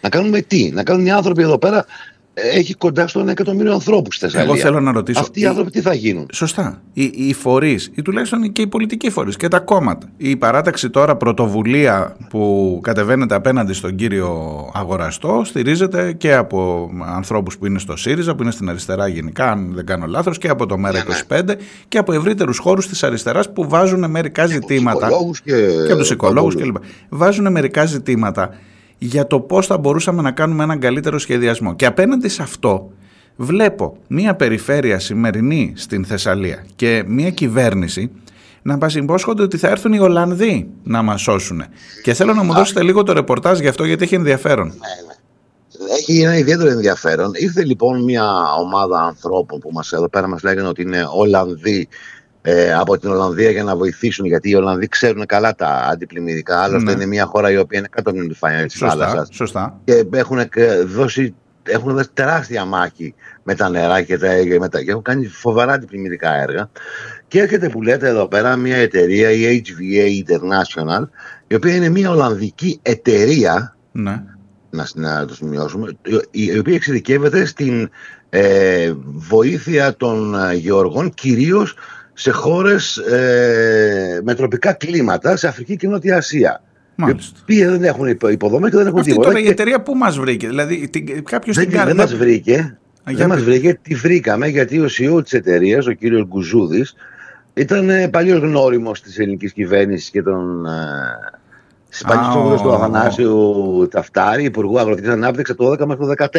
Να 0.00 0.08
κάνουμε 0.08 0.40
τι. 0.40 0.70
Να 0.70 0.82
κάνουν 0.82 1.06
οι 1.06 1.10
άνθρωποι 1.10 1.42
εδώ 1.42 1.58
πέρα 1.58 1.84
έχει 2.52 2.74
κοντά 2.74 3.06
στο 3.06 3.20
ένα 3.20 3.30
εκατομμύριο 3.30 3.72
ανθρώπους 3.72 4.14
στη 4.14 4.24
Θεσσαλία. 4.24 4.52
Εγώ 4.52 4.62
θέλω 4.62 4.80
να 4.80 4.92
ρωτήσω. 4.92 5.20
Αυτοί 5.20 5.40
οι 5.40 5.46
άνθρωποι 5.46 5.70
τι 5.70 5.80
θα 5.80 5.94
γίνουν; 5.94 6.26
Σωστά. 6.32 6.82
Οι, 6.92 7.12
οι 7.14 7.32
φορείς, 7.32 7.90
ή 7.94 8.02
τουλάχιστον 8.02 8.52
και 8.52 8.62
οι 8.62 8.66
πολιτικοί 8.66 9.10
φορείς 9.10 9.36
και 9.36 9.48
τα 9.48 9.58
κόμματα. 9.58 10.08
Η 10.16 10.36
παράταξη 10.36 10.90
τώρα 10.90 11.16
πρωτοβουλία 11.16 12.16
που 12.30 12.78
κατεβαίνεται 12.82 13.34
απέναντι 13.34 13.72
στον 13.72 13.94
κύριο 13.94 14.30
Αγοραστό 14.74 15.42
στηρίζεται 15.44 16.12
και 16.12 16.34
από 16.34 16.90
ανθρώπους 17.06 17.58
που 17.58 17.66
είναι 17.66 17.78
στο 17.78 17.96
ΣΥΡΙΖΑ, 17.96 18.34
που 18.34 18.42
είναι 18.42 18.52
στην 18.52 18.68
αριστερά 18.68 19.08
γενικά, 19.08 19.50
αν 19.50 19.72
δεν 19.74 19.86
κάνω 19.86 20.06
λάθος, 20.06 20.38
και 20.38 20.48
από 20.48 20.66
το 20.66 20.76
ΜΕΡΑ25 20.84 21.36
ναι, 21.36 21.42
ναι. 21.42 21.54
και 21.88 21.98
από 21.98 22.12
ευρύτερους 22.12 22.58
χώρους 22.58 22.88
της 22.88 23.02
αριστεράς 23.02 23.52
που 23.52 23.68
βάζουν 23.68 24.10
μερικά 24.10 24.46
ζητήματα. 24.46 25.08
Και, 25.44 25.52
και 25.86 25.92
από 25.92 26.00
τους 26.00 26.10
οικολόγους 26.10 26.56
κλπ. 26.56 26.76
Βάζουν 27.08 27.52
μερικά 27.52 27.84
ζητήματα 27.84 28.50
για 29.02 29.26
το 29.26 29.40
πώς 29.40 29.66
θα 29.66 29.78
μπορούσαμε 29.78 30.22
να 30.22 30.30
κάνουμε 30.30 30.62
έναν 30.62 30.78
καλύτερο 30.78 31.18
σχεδιασμό. 31.18 31.74
Και 31.74 31.86
απέναντι 31.86 32.28
σε 32.28 32.42
αυτό 32.42 32.90
βλέπω 33.36 33.96
μια 34.08 34.34
περιφέρεια 34.34 34.98
σημερινή 34.98 35.72
στην 35.76 36.04
Θεσσαλία 36.04 36.64
και 36.76 37.04
μια 37.06 37.30
κυβέρνηση 37.30 38.10
να 38.62 38.76
μα 38.76 38.86
υπόσχονται 38.94 39.42
ότι 39.42 39.56
θα 39.56 39.68
έρθουν 39.68 39.92
οι 39.92 39.98
Ολλανδοί 39.98 40.70
να 40.82 41.02
μας 41.02 41.20
σώσουν. 41.20 41.62
Και 42.02 42.14
θέλω 42.14 42.34
να 42.34 42.42
μου 42.42 42.52
δώσετε 42.52 42.82
λίγο 42.82 43.02
το 43.02 43.12
ρεπορτάζ 43.12 43.58
γι' 43.60 43.68
αυτό 43.68 43.84
γιατί 43.84 44.04
έχει 44.04 44.14
ενδιαφέρον. 44.14 44.66
Ναι, 44.66 44.72
ναι. 44.72 45.14
Έχει 45.98 46.20
ένα 46.20 46.38
ιδιαίτερο 46.38 46.70
ενδιαφέρον. 46.70 47.30
Ήρθε 47.34 47.64
λοιπόν 47.64 48.04
μια 48.04 48.24
ομάδα 48.60 49.00
ανθρώπων 49.00 49.58
που 49.58 49.70
μας 49.72 49.92
εδώ 49.92 50.08
πέρα 50.08 50.28
μας 50.28 50.42
λέγανε 50.42 50.68
ότι 50.68 50.82
είναι 50.82 51.04
Ολλανδοί 51.16 51.88
ε, 52.42 52.72
από 52.72 52.98
την 52.98 53.10
Ολλανδία 53.10 53.50
για 53.50 53.64
να 53.64 53.76
βοηθήσουν, 53.76 54.26
γιατί 54.26 54.50
οι 54.50 54.54
Ολλανδοί 54.54 54.88
ξέρουν 54.88 55.26
καλά 55.26 55.54
τα 55.54 55.88
αντιπλημμυρικά. 55.92 56.62
Άλλωστε 56.62 56.84
ναι. 56.84 56.92
είναι 56.92 57.06
μια 57.06 57.24
χώρα 57.24 57.50
η 57.50 57.56
οποία 57.56 57.78
είναι 57.78 57.88
κάτω 57.90 58.10
από 58.10 58.18
την 58.18 58.28
επιφάνεια 58.28 58.66
της 58.66 58.78
θάλασσας. 58.78 59.28
Σωστά. 59.32 59.80
Και 59.84 60.06
έχουν 60.12 60.38
δώσει, 60.86 61.34
έχουν 61.62 61.92
δώσει 61.92 62.10
τεράστια 62.14 62.64
μάχη 62.64 63.14
με 63.42 63.54
τα 63.54 63.68
νερά 63.68 64.02
και, 64.02 64.18
τα, 64.18 64.28
με 64.58 64.68
τα, 64.68 64.82
και 64.82 64.90
έχουν 64.90 65.02
κάνει 65.02 65.26
φοβερά 65.26 65.72
αντιπλημμυρικά 65.72 66.42
έργα. 66.42 66.70
Και 67.28 67.40
έρχεται 67.40 67.68
που 67.68 67.82
λέτε 67.82 68.08
εδώ 68.08 68.26
πέρα 68.26 68.56
μια 68.56 68.76
εταιρεία, 68.76 69.30
η 69.30 69.62
HVA 69.64 70.24
International, 70.24 71.08
η 71.46 71.54
οποία 71.54 71.74
είναι 71.74 71.88
μια 71.88 72.10
Ολλανδική 72.10 72.78
εταιρεία. 72.82 73.76
Ναι. 73.92 74.22
Να, 74.72 74.86
να 74.94 75.24
το 75.24 75.34
σημειώσουμε, 75.34 75.92
η 76.30 76.58
οποία 76.58 76.74
εξειδικεύεται 76.74 77.44
στην 77.44 77.90
ε, 78.30 78.92
βοήθεια 79.04 79.96
των 79.96 80.34
ε, 80.34 80.54
γεωργών 80.54 81.14
κυρίως 81.14 81.74
σε 82.20 82.30
χώρες 82.30 82.96
ε, 82.96 84.20
με 84.24 84.34
τροπικά 84.34 84.72
κλίματα, 84.72 85.36
σε 85.36 85.48
Αφρική 85.48 85.76
και 85.76 85.88
Νότια 85.88 86.16
Ασία. 86.16 86.62
Μάλιστα. 86.94 87.36
Οι 87.36 87.40
οποίοι 87.42 87.64
δεν 87.64 87.84
έχουν 87.84 88.06
υποδομέ 88.30 88.70
και 88.70 88.76
δεν 88.76 88.86
έχουν 88.86 88.98
Αυτή 88.98 89.10
τίποτα. 89.10 89.28
Τώρα 89.28 89.44
η 89.44 89.48
εταιρεία 89.48 89.82
πού 89.82 89.94
μας 89.94 90.18
βρήκε, 90.18 90.48
δηλαδή 90.48 90.90
κάποιος 91.24 91.56
την 91.56 91.70
κάνει. 91.70 91.86
Δεν 91.86 91.96
μας 91.96 92.14
βρήκε. 92.14 92.78
δεν 93.04 93.28
μας 93.28 93.42
βρήκε, 93.42 93.78
τη 93.82 93.94
βρήκαμε 93.94 94.46
γιατί 94.46 94.78
ο 94.80 94.86
CEO 94.98 95.22
της 95.22 95.32
εταιρείας, 95.32 95.86
ο 95.86 95.92
κύριος 95.92 96.26
Γκουζούδης, 96.26 96.94
ήταν 97.54 97.90
ε, 97.90 98.08
παλιός 98.08 98.40
γνώριμος 98.40 99.02
της 99.02 99.18
ελληνικής 99.18 99.52
κυβέρνησης 99.52 100.10
και 100.10 100.22
των 100.22 100.66
ε, 101.90 101.94
Στι 101.94 102.04
παλιέ 102.06 102.56
του 102.62 102.72
Αθανάσιου 102.72 103.88
Ταφτάρη, 103.90 104.44
Υπουργού 104.44 104.78
Αγροτική 104.78 105.08
Ανάπτυξης 105.08 105.54
από 105.58 105.76
το 105.76 105.84
12 105.84 105.86
μέχρι 105.86 106.06
το 106.06 106.24
14. 106.24 106.36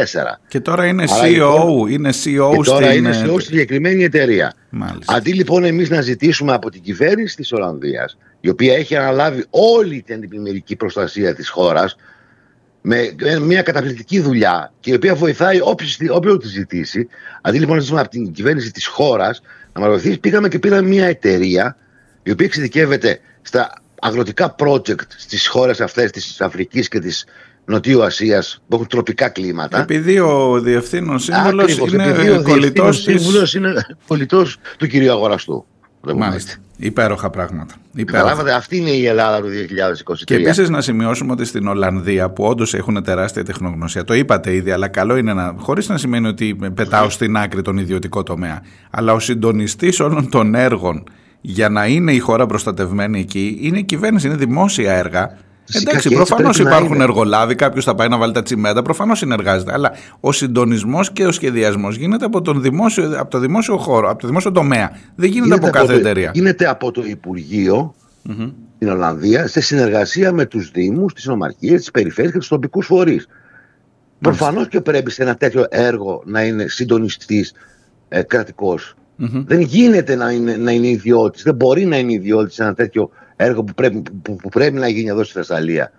Και 0.48 0.60
τώρα 0.60 0.86
είναι 0.86 1.04
CEO, 1.08 1.28
λοιπόν, 1.28 1.90
είναι 1.90 2.10
CEO 2.10 2.56
και 2.56 2.64
τώρα 2.64 2.86
στην... 2.86 2.98
είναι 2.98 3.22
CEO 3.24 3.34
στη 3.34 3.42
συγκεκριμένη 3.42 4.04
εταιρεία. 4.04 4.54
Μάλιστα. 4.70 5.14
Αντί 5.16 5.34
λοιπόν 5.34 5.64
εμείς 5.64 5.90
να 5.90 6.02
ζητήσουμε 6.02 6.54
από 6.54 6.70
την 6.70 6.82
κυβέρνηση 6.82 7.36
της 7.36 7.52
Ολλανδίας, 7.52 8.18
η 8.40 8.50
οποία 8.50 8.76
έχει 8.76 8.96
αναλάβει 8.96 9.46
όλη 9.50 10.02
την 10.02 10.16
αντιπλημμυρική 10.16 10.76
προστασία 10.76 11.36
της 11.36 11.50
χώρας, 11.50 11.96
με 12.82 13.16
μια 13.42 13.62
καταπληκτική 13.62 14.20
δουλειά 14.20 14.74
και 14.80 14.92
η 14.92 14.94
οποία 14.94 15.16
βοηθάει 15.16 15.60
όποιον 16.10 16.40
τη 16.40 16.48
ζητήσει. 16.48 17.08
Αντί 17.42 17.58
λοιπόν 17.58 17.74
να 17.74 17.80
ζητήσουμε 17.80 18.02
από 18.02 18.10
την 18.10 18.32
κυβέρνηση 18.32 18.72
της 18.72 18.88
χώρας 18.88 19.42
να 19.74 19.82
μας 19.82 19.90
βοηθήσει, 19.90 20.20
πήγαμε 20.20 20.48
και 20.48 20.60
πήραμε 20.60 20.88
μια 20.88 21.06
εταιρεία 21.06 21.78
η 22.24 22.32
οποία 22.32 22.46
εξειδικεύεται 22.46 23.20
στα 23.42 23.81
αγροτικά 24.02 24.56
project 24.58 25.02
στις 25.18 25.48
χώρες 25.48 25.82
αυτές 25.82 26.12
της 26.12 26.42
Αφρικής 26.42 26.88
και 26.88 27.00
της 27.00 27.26
Νοτιού 27.66 28.04
Ασίας 28.04 28.62
που 28.68 28.76
έχουν 28.76 28.88
τροπικά 28.88 29.30
κλίματα. 29.30 29.80
Επειδή 29.82 30.20
ο 30.20 30.60
διευθύνων 30.62 31.20
σύμβουλος 31.20 31.78
είναι 31.78 32.42
κολλητός 32.44 33.04
της... 33.04 33.54
είναι 33.54 33.86
κολλητός 34.08 34.58
του 34.78 34.88
κυρίου 34.88 35.12
Αγοραστού. 35.12 35.66
Μάλιστα. 36.16 36.54
Υπέροχα 36.78 37.30
πράγματα. 37.30 37.74
Καταλάβατε, 38.06 38.54
αυτή 38.54 38.78
είναι 38.78 38.90
η 38.90 39.06
Ελλάδα 39.06 39.42
του 39.42 39.48
2023. 39.48 40.16
Και 40.24 40.36
επίσης 40.36 40.70
να 40.70 40.82
σημειώσουμε 40.82 41.32
ότι 41.32 41.46
στην 41.46 41.68
Ολλανδία, 41.68 42.30
που 42.30 42.44
όντως 42.44 42.74
έχουν 42.74 43.04
τεράστια 43.04 43.44
τεχνογνωσία, 43.44 44.04
το 44.04 44.14
είπατε 44.14 44.54
ήδη, 44.54 44.72
αλλά 44.72 44.88
καλό 44.88 45.16
είναι 45.16 45.34
να. 45.34 45.56
χωρίς 45.58 45.90
να 45.90 45.98
σημαίνει 45.98 46.28
ότι 46.28 46.58
πετάω 46.74 47.10
στην 47.10 47.38
άκρη 47.38 47.62
τον 47.62 47.78
ιδιωτικό 47.78 48.24
τομέα, 48.24 48.62
αλλά 48.90 49.14
ο 49.14 49.20
συντονιστής 49.20 50.00
όλων 50.00 50.30
των 50.30 50.56
έργων 50.56 51.04
για 51.42 51.70
να 51.70 51.86
είναι 51.88 52.14
η 52.14 52.20
χώρα 52.20 52.46
προστατευμένη 52.46 53.20
εκεί 53.20 53.58
είναι 53.62 53.80
η 53.80 53.84
κυβέρνηση, 53.84 54.28
είναι 54.28 54.36
δημόσια 54.36 54.94
έργα 54.94 55.38
Εντάξει, 55.76 56.10
προφανώς 56.10 56.60
υπάρχουν 56.60 57.02
εργολάβοι, 57.02 57.56
κάποιος 57.56 57.86
θα 57.86 57.96
πάει 57.96 58.08
να 58.08 58.18
βάλει 58.18 58.34
τα 58.34 58.44
τσιμέντα, 58.44 58.82
προφανώς 58.82 59.18
συνεργάζεται. 59.18 59.74
Αλλά 59.74 59.92
ο 60.20 60.32
συντονισμός 60.32 61.12
και 61.12 61.26
ο 61.26 61.32
σχεδιασμός 61.32 61.96
γίνεται 61.96 62.26
από, 62.26 62.42
τον 62.42 62.62
δημόσιο, 62.62 63.20
από 63.20 63.30
το 63.30 63.40
δημόσιο 63.40 63.78
χώρο, 63.78 64.10
από 64.10 64.22
το 64.22 64.28
δημόσιο 64.28 64.52
τομέα. 64.52 64.92
Δεν 65.16 65.30
γίνεται, 65.30 65.48
γίνεται 65.48 65.68
από 65.68 65.70
κάθε 65.70 65.94
το, 65.94 66.00
εταιρεία. 66.00 66.32
Γίνεται 66.34 66.70
από 66.70 66.92
το 66.92 67.04
Υπουργείο 67.06 67.96
mm-hmm. 68.30 68.52
στην 68.76 68.90
Ολλανδία 68.90 69.48
σε 69.48 69.62
συνεργασία 69.62 70.32
με 70.32 70.46
τους 70.46 70.72
Δήμους, 70.72 71.14
τις 71.14 71.26
Νομαρχίε, 71.26 71.78
τις 71.78 71.92
Περιφέρειες 71.92 72.34
και 72.34 72.40
τους 72.40 72.48
τοπικούς 72.48 72.86
φορείς. 72.86 73.28
Προφανώς 74.20 74.68
και 74.68 74.82
πρέπει 74.82 75.12
σε 75.12 75.24
ένα 75.24 75.36
τέτοιο 75.36 75.66
έργο 75.70 76.24
να 76.26 76.44
είναι 76.44 76.68
συντονιστής 76.68 77.54
ε, 78.10 78.22
κρατικός. 78.22 78.96
Mm-hmm. 79.22 79.44
Δεν 79.48 79.62
γίνεται 79.62 80.16
να 80.16 80.32
είναι, 80.32 80.56
να 80.56 80.72
είναι 80.72 80.88
ιδιώτης. 80.88 81.44
Δεν 81.44 81.56
μπορεί 81.56 81.86
να 81.86 81.98
είναι 81.98 82.14
ιδιώτης 82.14 82.54
σε 82.54 82.64
ένα 82.64 82.74
τέτοιο 82.74 83.10
έργο 83.36 83.64
που 83.64 83.74
πρέπει, 83.74 84.04
που, 84.22 84.36
που 84.36 84.50
πρέπει 84.50 84.78
να 84.78 84.88
γίνει 84.88 85.10
εδώ 85.10 85.24
στη 85.24 85.34
Θεσσαλία. 85.34 85.92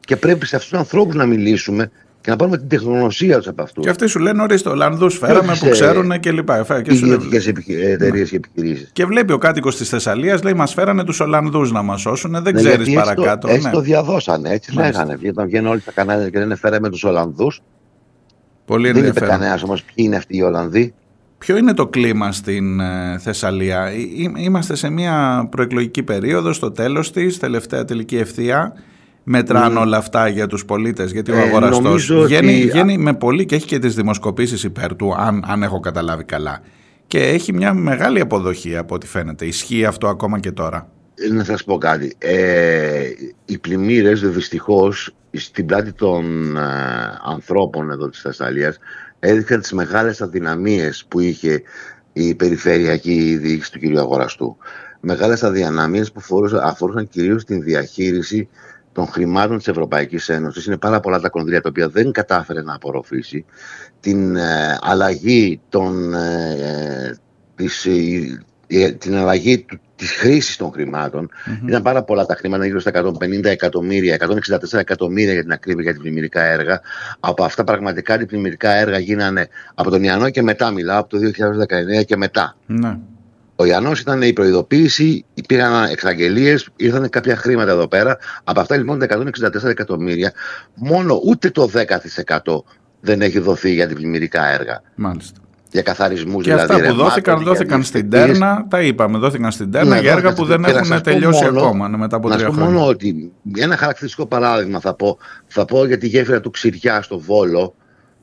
Και 0.00 0.16
πρέπει 0.16 0.46
σε 0.46 0.56
αυτούς 0.56 0.70
τους 0.70 0.78
ανθρώπους 0.78 1.14
να 1.14 1.26
μιλήσουμε 1.26 1.90
και 2.20 2.30
να 2.30 2.36
πάρουμε 2.36 2.58
την 2.58 2.68
τεχνογνωσία 2.68 3.36
τους 3.36 3.48
από 3.48 3.62
αυτούς. 3.62 3.84
Και 3.84 3.90
αυτοί 3.90 4.06
σου 4.06 4.18
λένε: 4.18 4.42
Ορίστε, 4.42 4.68
Ολλανδούς 4.68 5.18
φέραμε 5.18 5.56
που 5.60 5.68
ξέρουν 5.68 6.20
και 6.20 6.32
λοιπά. 6.32 6.80
Και 6.82 6.94
ιδιωτικέ 6.94 7.50
εταιρείες 7.68 8.30
και 8.30 8.36
επιχειρήσεις. 8.36 8.90
Και 8.92 9.04
βλέπει 9.04 9.32
ο 9.32 9.38
κάτοικος 9.38 9.76
της 9.76 9.88
Θεσσαλίας, 9.88 10.42
λέει: 10.42 10.54
Μας 10.54 10.72
φέρανε 10.72 11.04
τους 11.04 11.20
Ολλανδούς 11.20 11.72
να 11.72 11.82
μας 11.82 12.00
σώσουν. 12.00 12.32
Δεν 12.32 12.42
ναι, 12.42 12.52
ξέρεις 12.52 12.92
παρακάτω. 12.92 13.48
Έτσι, 13.48 13.66
ναι. 13.66 13.72
το 13.72 13.80
διαδώσανε. 13.80 14.50
Έτσι 14.50 14.74
Μάλιστα. 14.74 15.04
λέγανε. 15.04 15.28
Όταν 15.28 15.46
βγαίνουν 15.46 15.70
όλοι 15.70 15.80
στα 15.80 15.92
κανάλια 15.92 16.30
και 16.30 16.38
λένε: 16.38 16.56
Φέραμε 16.56 16.90
τους 16.90 17.04
Ολλανδούς. 17.04 17.62
Πολύ 18.64 18.92
Δεν 18.92 19.04
είπε 19.04 19.20
κανένας 19.20 19.62
όμως 19.62 19.82
ποιοι 19.82 19.94
είναι 20.06 20.16
αυτοί 20.16 20.36
οι 20.36 20.42
Ολλανδοί. 20.42 20.94
Ποιο 21.44 21.56
είναι 21.56 21.74
το 21.74 21.86
κλίμα 21.86 22.32
στην 22.32 22.80
ε, 22.80 23.18
Θεσσαλία; 23.18 23.92
Είμαστε 24.36 24.76
σε 24.76 24.90
μια 24.90 25.46
προεκλογική 25.50 26.02
περίοδο, 26.02 26.52
στο 26.52 26.70
τέλος 26.70 27.12
της, 27.12 27.38
τελευταία 27.38 27.84
τελική 27.84 28.16
ευθεία. 28.16 28.72
Μετράνε 29.22 29.74
mm. 29.78 29.82
όλα 29.82 29.96
αυτά 29.96 30.28
για 30.28 30.46
τους 30.46 30.64
πολίτες, 30.64 31.12
γιατί 31.12 31.32
ο 31.32 31.36
ε, 31.36 31.40
αγοραστός 31.40 32.12
βγαίνει, 32.12 32.70
ότι... 32.78 32.98
με 32.98 33.14
πολύ 33.14 33.46
και 33.46 33.54
έχει 33.54 33.66
και 33.66 33.78
τις 33.78 33.94
δημοσκοπήσεις 33.94 34.64
υπέρ 34.64 34.96
του, 34.96 35.14
αν, 35.14 35.44
αν 35.46 35.62
έχω 35.62 35.80
καταλάβει 35.80 36.24
καλά. 36.24 36.60
Και 37.06 37.18
έχει 37.18 37.52
μια 37.52 37.74
μεγάλη 37.74 38.20
αποδοχή 38.20 38.76
από 38.76 38.94
ό,τι 38.94 39.06
φαίνεται. 39.06 39.46
Ισχύει 39.46 39.84
αυτό 39.84 40.08
ακόμα 40.08 40.38
και 40.38 40.52
τώρα; 40.52 40.88
Ε, 41.14 41.32
να 41.32 41.44
σας 41.44 41.64
πω 41.64 41.78
κάτι. 41.78 42.14
Ε, 42.18 43.02
οι 43.44 43.58
πλημμύρες 43.58 44.20
δυστυχώς 44.20 45.14
στην 45.32 45.66
πλάτη 45.66 45.92
των 45.92 46.56
ανθρώπων 47.24 47.90
εδώ 47.90 48.08
της 48.08 48.20
Θεσσαλίας 48.20 48.78
έδειξαν 49.24 49.60
τις 49.60 49.72
μεγάλες 49.72 50.20
αδυναμίες 50.22 51.04
που 51.08 51.20
είχε 51.20 51.62
η 52.12 52.34
περιφερειακή 52.34 53.36
διοίκηση 53.36 53.72
του 53.72 53.78
κ. 53.80 53.98
Αγοραστού. 53.98 54.56
Μεγάλες 55.00 55.42
αδυναμίες 55.42 56.12
που 56.12 56.20
αφορούσαν 56.62 57.08
κυρίως 57.08 57.44
την 57.44 57.62
διαχείριση 57.62 58.48
των 58.92 59.06
χρημάτων 59.06 59.56
της 59.58 59.68
Ευρωπαϊκής 59.68 60.28
Ένωσης. 60.28 60.66
Είναι 60.66 60.76
πάρα 60.76 61.00
πολλά 61.00 61.20
τα 61.20 61.28
κονδύλια 61.28 61.60
τα 61.60 61.68
οποία 61.68 61.88
δεν 61.88 62.12
κατάφερε 62.12 62.62
να 62.62 62.74
απορροφήσει. 62.74 63.44
Την 64.00 64.36
ε, 64.36 64.78
αλλαγή 64.80 65.60
των, 65.68 66.14
ε, 66.14 66.56
ε 66.60 67.16
της, 67.54 67.86
ε, 68.66 68.92
την 68.92 69.14
αλλαγή 69.14 69.58
του 69.58 69.80
της 69.96 70.10
χρήσης 70.10 70.56
των 70.56 70.72
χρημάτων. 70.72 71.30
Mm-hmm. 71.30 71.68
Ήταν 71.68 71.82
πάρα 71.82 72.02
πολλά 72.02 72.26
τα 72.26 72.34
χρήματα, 72.34 72.66
γύρω 72.66 72.80
στα 72.80 72.90
150 73.20 73.44
εκατομμύρια, 73.44 74.16
164 74.72 74.78
εκατομμύρια 74.78 75.32
για 75.32 75.42
την 75.42 75.52
ακρίβεια 75.52 75.82
για 75.82 75.92
την 75.92 76.02
πλημμυρικά 76.02 76.42
έργα. 76.42 76.80
Από 77.20 77.44
αυτά 77.44 77.64
πραγματικά 77.64 78.18
τα 78.18 78.26
πλημμυρικά 78.26 78.70
έργα 78.70 78.98
γίνανε 78.98 79.48
από 79.74 79.90
τον 79.90 80.02
Ιαννό 80.02 80.30
και 80.30 80.42
μετά, 80.42 80.70
μιλάω 80.70 81.00
από 81.00 81.08
το 81.08 81.18
2019 82.00 82.04
και 82.04 82.16
μετά. 82.16 82.56
Mm-hmm. 82.68 82.98
Ο 83.56 83.64
Ιαννός 83.64 84.00
ήταν 84.00 84.22
η 84.22 84.32
προειδοποίηση, 84.32 85.24
υπήρχαν 85.34 85.90
εξαγγελίες, 85.90 86.68
ήρθαν 86.76 87.08
κάποια 87.08 87.36
χρήματα 87.36 87.70
εδώ 87.70 87.88
πέρα. 87.88 88.18
Από 88.44 88.60
αυτά 88.60 88.76
λοιπόν 88.76 88.98
τα 88.98 89.06
164 89.62 89.64
εκατομμύρια, 89.64 90.32
μόνο 90.74 91.20
ούτε 91.24 91.50
το 91.50 91.70
10% 92.42 92.58
δεν 93.00 93.20
έχει 93.20 93.38
δοθεί 93.38 93.72
για 93.72 93.86
την 93.86 93.96
πλημμυρικά 93.96 94.46
έργα. 94.46 94.82
Μάλιστα 94.94 95.43
για 95.74 95.82
καθαρισμούς 95.82 96.44
δηλαδή. 96.44 96.66
Και 96.66 96.72
αυτά 96.72 96.88
που 96.88 96.94
δόθηκαν, 96.94 97.42
δόθηκαν 97.42 97.82
στην 97.82 98.10
Τέρνα, 98.10 98.66
τα 98.68 98.82
είπαμε, 98.82 99.18
δόθηκαν 99.18 99.50
στην 99.50 99.70
Τέρνα 99.70 99.94
ναι, 99.94 100.00
για 100.00 100.12
έργα 100.12 100.32
που 100.32 100.44
δεν 100.44 100.64
έχουν 100.64 101.02
τελειώσει 101.02 101.44
μόνο, 101.44 101.60
ακόμα 101.60 101.88
ναι, 101.88 101.96
μετά 101.96 102.16
από 102.16 102.28
τρία 102.28 102.46
χρόνια. 102.46 102.64
μόνο 102.64 102.86
ότι 102.86 103.32
ένα 103.56 103.76
χαρακτηριστικό 103.76 104.26
παράδειγμα 104.26 104.80
θα 104.80 104.94
πω, 104.94 105.18
θα 105.46 105.64
πω 105.64 105.86
για 105.86 105.98
τη 105.98 106.06
γέφυρα 106.06 106.40
του 106.40 106.50
Ξηριά 106.50 107.02
στο 107.02 107.18
Βόλο 107.18 107.74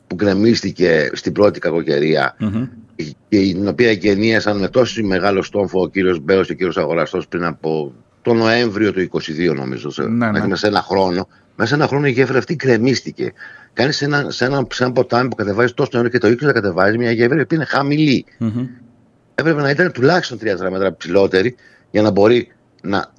που 0.08 0.16
γκρεμίστηκε 0.16 1.10
στην 1.14 1.32
πρώτη 1.32 1.60
κακοκαιρία 1.60 2.36
mm-hmm. 2.40 2.68
και 2.96 3.16
την 3.30 3.68
οποία 3.68 3.90
εγκαινίασαν 3.90 4.58
με 4.58 4.68
τόσο 4.68 5.04
μεγάλο 5.04 5.42
στόμφο 5.42 5.82
ο 5.82 5.88
κύριος 5.88 6.20
Μπέος 6.20 6.46
και 6.46 6.52
ο 6.52 6.56
κύριος 6.56 6.78
Αγοραστός 6.78 7.28
πριν 7.28 7.46
από 7.46 7.94
το 8.22 8.34
Νοέμβριο 8.34 8.94
του 8.94 9.10
2022 9.52 9.56
νομίζω, 9.56 9.90
ναι, 9.98 10.32
ναι. 10.32 10.40
μέσα 10.40 10.56
σε 10.56 10.68
ένα 10.68 10.82
χρόνο. 10.82 11.28
Μέσα 11.56 11.70
σε 11.70 11.76
ένα 11.76 11.88
χρόνο 11.88 12.08
η 12.08 12.12
γέφυρα 12.12 12.38
αυτή 12.38 12.56
γκρεμίστηκε 12.56 13.34
κάνεις 13.74 13.96
σε 13.96 14.06
ένα, 14.06 14.30
σε, 14.30 14.46
ένα, 14.46 14.68
σε 14.72 14.84
ένα 14.84 14.94
ποτάμι 14.94 15.30
που 15.30 15.36
κατεβάζεις 15.36 15.74
τόσο 15.74 15.90
νερό 15.94 16.10
και 16.10 16.18
το 16.18 16.28
ίχνο 16.28 16.48
να 16.48 16.54
κατεβάζεις 16.54 16.98
μια 16.98 17.12
γέφυρα 17.12 17.46
που 17.46 17.54
είναι 17.54 17.66
χαμηλή. 17.66 18.26
Mm-hmm. 18.40 18.68
Έπρεπε 19.36 19.62
να 19.62 19.70
ήταν 19.70 19.92
τουλάχιστον 19.92 20.38
3 20.42 20.42
μέτρα 20.72 20.96
ψηλότερη 20.96 21.56
για 21.92 22.02
να 22.02 22.12
μπορεί 22.12 22.52
να 22.82 23.12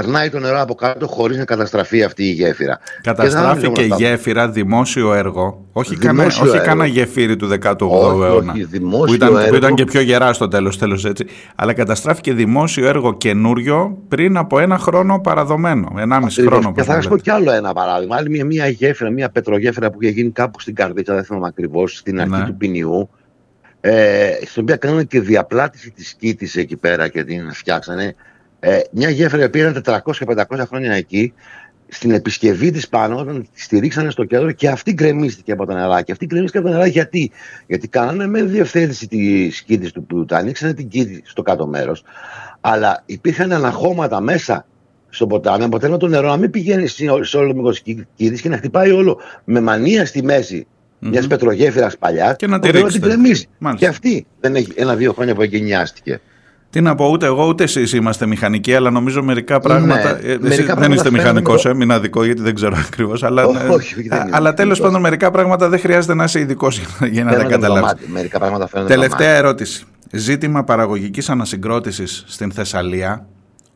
περνάει 0.00 0.30
το 0.30 0.38
νερό 0.38 0.60
από 0.60 0.74
κάτω 0.74 1.06
χωρίς 1.06 1.36
να 1.36 1.44
καταστραφεί 1.44 2.02
αυτή 2.02 2.24
η 2.24 2.30
γέφυρα. 2.30 2.78
Καταστράφηκε 3.02 3.82
η 3.82 3.92
γέφυρα 3.96 4.48
δημόσιο 4.48 5.14
έργο. 5.14 5.66
Όχι, 5.72 5.94
δημόσιο 5.94 6.44
κανένα, 6.44 6.56
όχι 6.56 6.66
κανένα 6.66 6.86
γεφύρι 6.86 7.36
του 7.36 7.48
18ου 7.62 7.80
αιώνα. 7.80 8.52
Όχι, 8.52 8.66
που, 8.78 9.14
ήταν, 9.14 9.36
έργο. 9.36 9.48
που 9.48 9.54
ήταν 9.54 9.74
και 9.74 9.84
πιο 9.84 10.00
γερά 10.00 10.32
στο 10.32 10.48
τέλος, 10.48 10.78
τέλος 10.78 11.04
έτσι. 11.04 11.26
Αλλά 11.54 11.72
καταστράφηκε 11.72 12.32
δημόσιο 12.32 12.88
έργο 12.88 13.16
καινούριο 13.16 13.98
πριν 14.08 14.36
από 14.36 14.58
ένα 14.58 14.78
χρόνο 14.78 15.20
παραδομένο. 15.20 15.94
Ενάμιση 15.98 16.42
χρόνο. 16.42 16.72
Και 16.72 16.82
θα 16.82 17.02
σα 17.02 17.08
πω 17.08 17.18
κι 17.18 17.30
άλλο 17.30 17.52
ένα 17.52 17.72
παράδειγμα. 17.72 18.16
Άλλη 18.16 18.30
μια, 18.30 18.44
μια 18.44 18.68
γέφυρα, 18.68 19.10
μια 19.10 19.28
πετρογέφυρα 19.30 19.90
που 19.90 20.02
είχε 20.02 20.12
γίνει 20.12 20.30
κάπου 20.30 20.60
στην 20.60 20.74
Καρδίτσα, 20.74 21.14
δεν 21.14 21.24
θυμάμαι 21.24 21.46
ακριβώς, 21.46 21.96
στην 21.96 22.20
αρχή 22.20 22.32
ναι. 22.32 22.44
του 22.44 22.56
ποινιού. 22.56 23.10
Ε, 23.80 24.30
στην 24.44 24.62
οποία 24.62 24.76
κάνανε 24.76 25.04
και 25.04 25.20
διαπλάτηση 25.20 25.90
της 25.90 26.14
κήτη 26.14 26.60
εκεί 26.60 26.76
πέρα 26.76 27.08
και 27.08 27.24
την 27.24 27.52
φτιάξανε. 27.52 28.14
Ε, 28.60 28.80
μια 28.90 29.10
γέφυρα 29.10 29.50
που 29.50 29.56
ήταν 29.56 29.82
400-500 29.84 30.62
χρόνια 30.68 30.92
εκεί, 30.92 31.32
στην 31.88 32.10
επισκευή 32.10 32.70
της 32.70 32.88
πάνω, 32.88 33.18
όταν 33.18 33.48
τη 33.54 33.62
στηρίξανε 33.62 34.10
στο 34.10 34.24
κέντρο 34.24 34.52
και 34.52 34.68
αυτή 34.68 34.92
γκρεμίστηκε 34.92 35.52
από 35.52 35.66
τα 35.66 35.74
νερά. 35.74 36.02
Και 36.02 36.12
αυτή 36.12 36.26
γκρεμίστηκε 36.26 36.58
από 36.58 36.66
τα 36.66 36.72
νερά 36.72 36.86
γιατί, 36.86 37.30
γιατί 37.66 37.88
κάνανε 37.88 38.26
με 38.26 38.42
διευθέτηση 38.42 39.06
τη 39.06 39.48
κήτη 39.66 39.92
του 39.92 40.04
που 40.04 40.24
τα 40.24 40.36
ανοίξανε 40.36 40.74
την 40.74 40.88
κήτη 40.88 41.22
στο 41.24 41.42
κάτω 41.42 41.66
μέρος. 41.66 42.02
Αλλά 42.60 43.02
υπήρχαν 43.06 43.52
αναχώματα 43.52 44.20
μέσα 44.20 44.66
στο 45.08 45.26
ποτάμι, 45.26 45.64
αποτέλεσμα 45.64 45.98
το 45.98 46.08
νερό 46.08 46.28
να 46.28 46.36
μην 46.36 46.50
πηγαίνει 46.50 46.86
σε 46.86 47.36
όλο 47.36 47.48
το 47.48 47.54
μήκο 47.54 47.70
τη 47.70 47.80
κήτη 48.14 48.42
και 48.42 48.48
να 48.48 48.56
χτυπάει 48.56 48.90
όλο 48.90 49.20
με 49.44 49.60
μανία 49.60 50.06
στη 50.06 50.22
μέση 50.22 50.66
mm-hmm. 50.66 51.08
μια 51.08 51.26
πετρογέφυρας 51.28 51.98
παλιάς 51.98 52.36
και 52.36 52.46
να 52.46 52.58
τη 52.58 52.70
ρίξει. 52.70 53.00
Και 53.76 53.86
αυτή 53.86 54.26
δεν 54.40 54.54
έχει 54.54 54.72
ένα-δύο 54.74 55.12
χρόνια 55.12 55.34
που 55.34 55.42
εγκαινιάστηκε. 55.42 56.20
Τι 56.70 56.80
να 56.80 56.94
πω, 56.94 57.08
ούτε 57.10 57.26
εγώ 57.26 57.46
ούτε 57.46 57.64
εσείς 57.64 57.92
είμαστε 57.92 58.26
μηχανικοί, 58.26 58.74
αλλά 58.74 58.90
νομίζω 58.90 59.22
μερικά 59.22 59.60
πράγματα. 59.60 60.12
Ναι, 60.12 60.18
εσείς 60.28 60.38
μερικά 60.40 60.74
δεν 60.74 60.92
είστε 60.92 61.10
μηχανικός, 61.10 61.66
ε, 61.66 61.74
μην 61.74 61.92
αδικό, 61.92 62.24
γιατί 62.24 62.42
δεν 62.42 62.54
ξέρω 62.54 62.76
ακριβώς. 62.86 63.22
Αλλά, 63.22 63.46
όχι, 63.46 64.08
αλλά 64.30 64.54
τέλος 64.54 64.80
πάντων, 64.80 65.00
μερικά 65.00 65.30
πράγματα 65.30 65.68
δεν 65.68 65.78
χρειάζεται 65.80 66.14
να 66.14 66.24
είσαι 66.24 66.40
ειδικός 66.40 66.80
για 67.10 67.24
να 67.24 67.36
τα 67.36 67.44
καταλάβεις. 67.44 68.08
Μερικά 68.08 68.38
πράγματα 68.38 68.68
φαίνονται. 68.68 68.94
Τελευταία 68.94 69.34
ερώτηση. 69.34 69.84
Ζήτημα 70.12 70.64
παραγωγικής 70.64 71.28
ανασυγκρότησης 71.28 72.24
στην 72.26 72.52
Θεσσαλία, 72.52 73.26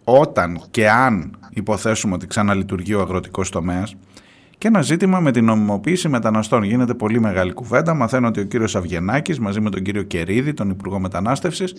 όταν 0.04 0.60
και 0.70 0.90
αν 0.90 1.36
υποθέσουμε 1.50 2.14
ότι 2.14 2.26
ξαναλειτουργεί 2.26 2.94
ο 2.94 3.00
αγροτικός 3.00 3.50
τομέας, 3.50 3.94
και 4.62 4.68
ένα 4.68 4.82
ζήτημα 4.82 5.20
με 5.20 5.30
την 5.30 5.44
νομιμοποίηση 5.44 6.08
μεταναστών. 6.08 6.62
Γίνεται 6.62 6.94
πολύ 6.94 7.20
μεγάλη 7.20 7.52
κουβέντα. 7.52 7.94
Μαθαίνω 7.94 8.28
ότι 8.28 8.40
ο 8.40 8.44
κύριος 8.44 8.76
Αυγενάκη 8.76 9.40
μαζί 9.40 9.60
με 9.60 9.70
τον 9.70 9.82
κύριο 9.82 10.02
Κερίδη, 10.02 10.54
τον 10.54 10.70
Υπουργό 10.70 10.98
Μετανάστευσης, 10.98 11.74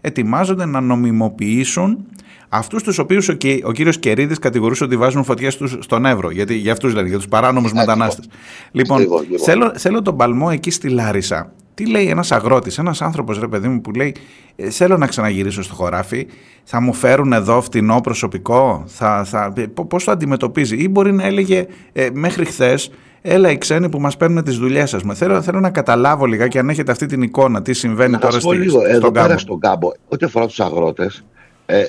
ετοιμάζονται 0.00 0.64
να 0.64 0.80
νομιμοποιήσουν 0.80 2.06
αυτούς 2.48 2.82
τους 2.82 2.98
οποίους 2.98 3.28
ο, 3.28 3.36
ο 3.62 3.72
κύριος 3.72 3.98
Κερίδης 3.98 4.38
κατηγορούσε 4.38 4.84
ότι 4.84 4.96
βάζουν 4.96 5.24
φωτιές 5.24 5.58
στον 5.78 6.04
Εύρο. 6.04 6.30
Γιατί 6.30 6.54
για 6.54 6.72
αυτούς 6.72 6.94
λένε, 6.94 7.08
για 7.08 7.16
τους 7.16 7.28
παράνομους 7.28 7.72
μετανάστες. 7.72 8.28
Λοιπόν, 8.70 9.06
θέλω, 9.44 9.72
θέλω 9.76 10.02
τον 10.02 10.16
παλμό 10.16 10.48
εκεί 10.52 10.70
στη 10.70 10.88
Λάρισα 10.88 11.52
Τι 11.78 11.86
λέει 11.86 12.06
ένας 12.06 12.32
αγρότης, 12.32 12.78
ένας 12.78 13.02
άνθρωπος, 13.02 13.38
ρε 13.38 13.48
παιδί 13.48 13.68
μου, 13.68 13.80
που 13.80 13.90
λέει: 13.90 14.14
«Ε, 14.56 14.70
Θέλω 14.70 14.96
να 14.96 15.06
ξαναγυρίσω 15.06 15.62
στο 15.62 15.74
χωράφι, 15.74 16.26
θα 16.64 16.80
μου 16.80 16.92
φέρουν 16.92 17.32
εδώ 17.32 17.60
φτηνό 17.60 18.00
προσωπικό, 18.00 18.84
θα, 18.86 19.24
θα, 19.24 19.52
πώς 19.88 20.04
το 20.04 20.10
αντιμετωπίζει, 20.10 20.76
ή 20.76 20.88
μπορεί 20.88 21.12
να 21.12 21.26
έλεγε 21.26 21.66
ε, 21.92 22.08
μέχρι 22.12 22.44
χθες. 22.44 22.90
Έλα 23.22 23.50
οι 23.50 23.58
ξένοι 23.58 23.88
που 23.88 24.00
μας 24.00 24.16
παίρνουν 24.16 24.44
τις 24.44 24.56
δουλειές 24.56 24.90
σας. 24.90 25.02
Θέλω, 25.14 25.42
θέλω 25.42 25.60
να 25.60 25.70
καταλάβω 25.70 26.26
λιγάκι 26.26 26.58
αν 26.58 26.68
έχετε 26.68 26.92
αυτή 26.92 27.06
την 27.06 27.22
εικόνα, 27.22 27.62
τι 27.62 27.72
συμβαίνει 27.72 28.12
να 28.12 28.18
τώρα 28.18 28.40
στη, 28.40 28.56
λίγο, 28.56 28.78
στον 28.80 28.90
εδώ 28.90 29.10
κάμπο. 29.10 29.26
Πέρα 29.26 29.38
στον 29.38 29.60
κάμπο. 29.60 29.92
Ό,τι 30.08 30.24
αφορά 30.24 30.46
τους 30.46 30.60
αγρότες, 30.60 31.24
ε, 31.66 31.84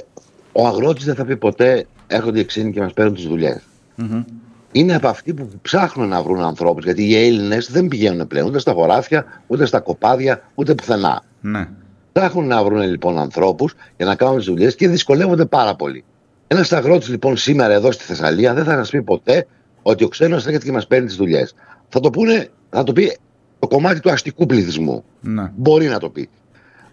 ο 0.52 0.68
αγρότης 0.68 1.06
δεν 1.06 1.16
θα 1.16 1.26
πει 1.26 1.38
ποτέ 1.38 1.86
έρχονται 2.08 2.40
οι 2.40 2.46
ξένοι 2.46 2.72
και 2.72 2.82
μας 2.82 2.94
παίρνουν 2.94 3.14
τις 3.14 3.28
δουλειές. 3.28 3.62
Mm-hmm. 4.02 4.24
Είναι 4.72 4.96
από 4.96 5.08
αυτοί 5.08 5.34
που 5.34 5.50
ψάχνουν 5.62 6.08
να 6.08 6.22
βρουν 6.22 6.42
ανθρώπους. 6.42 6.84
Γιατί 6.84 7.04
οι 7.04 7.16
Έλληνες 7.16 7.72
δεν 7.72 7.88
πηγαίνουν 7.88 8.28
πλέον 8.28 8.48
ούτε 8.48 8.60
στα 8.60 8.74
χωράφια, 8.74 9.26
ούτε 9.48 9.66
στα 9.66 9.80
κοπάδια, 9.80 10.42
ούτε 10.56 10.76
πουθενά. 10.76 11.24
Ναι. 11.42 11.68
Ψάχνουν 12.12 12.48
να 12.48 12.64
βρουν 12.64 12.82
λοιπόν 12.82 13.20
ανθρώπους 13.20 13.74
για 13.98 14.06
να 14.06 14.16
κάνουν 14.16 14.38
τις 14.38 14.46
δουλειές 14.46 14.76
και 14.76 14.88
δυσκολεύονται 14.88 15.46
πάρα 15.46 15.76
πολύ. 15.76 16.04
Ένας 16.48 16.72
αγρότης 16.72 17.10
λοιπόν 17.10 17.38
σήμερα 17.38 17.74
εδώ 17.74 17.92
στη 17.92 18.04
Θεσσαλία 18.04 18.54
δεν 18.54 18.64
θα 18.64 18.72
σας 18.72 18.90
πει 18.90 19.02
ποτέ 19.02 19.48
ότι 19.82 20.04
ο 20.04 20.08
ξένος 20.08 20.46
έρχεται 20.46 20.66
και 20.66 20.72
μας 20.72 20.88
παίρνει 20.88 21.08
τις 21.08 21.16
δουλειές. 21.16 21.56
Θα 21.90 22.00
το 22.00 22.10
πούνε, 22.10 22.50
θα 22.70 22.84
το 22.84 22.94
πει 22.94 23.18
το 23.60 23.68
κομμάτι 23.68 24.00
του 24.00 24.12
αστικού 24.12 24.46
πληθυσμού. 24.46 25.04
Ναι. 25.22 25.52
Μπορεί 25.56 25.88
να 25.88 26.00
το 26.00 26.10
πει. 26.10 26.30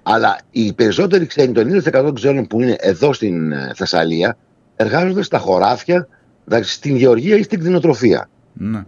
Αλλά 0.03 0.39
οι 0.51 0.73
περισσότεροι 0.73 1.27
ξένοι, 1.27 1.53
το 1.53 1.61
90% 1.61 1.91
των 1.91 2.15
ξένων 2.15 2.47
που 2.47 2.61
είναι 2.61 2.77
εδώ 2.79 3.13
στην 3.13 3.53
ε, 3.53 3.73
Θεσσαλία, 3.75 4.37
εργάζονται 4.77 5.23
στα 5.23 5.39
χωράφια, 5.39 6.09
δηλαδή 6.47 6.65
στην 6.65 6.97
γεωργία 6.97 7.37
ή 7.37 7.43
στην 7.43 7.61
κτηνοτροφία. 7.61 8.29
Ναι. 8.53 8.85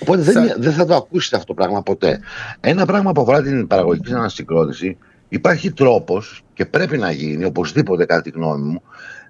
Οπότε 0.00 0.22
δεν, 0.22 0.34
θα... 0.34 0.54
δεν 0.58 0.72
θα 0.72 0.86
το 0.86 0.94
ακούσει 0.94 1.34
αυτό 1.34 1.46
το 1.46 1.54
πράγμα 1.54 1.82
ποτέ. 1.82 2.20
Ένα 2.60 2.86
πράγμα 2.86 3.12
που 3.12 3.20
αφορά 3.20 3.42
την 3.42 3.66
παραγωγική 3.66 4.12
ανασυγκρότηση, 4.12 4.96
υπάρχει 5.28 5.72
τρόπος 5.72 6.44
και 6.54 6.64
πρέπει 6.66 6.98
να 6.98 7.10
γίνει 7.10 7.44
οπωσδήποτε, 7.44 8.04
κατά 8.04 8.22
τη 8.22 8.30
γνώμη 8.30 8.68
μου, 8.68 8.82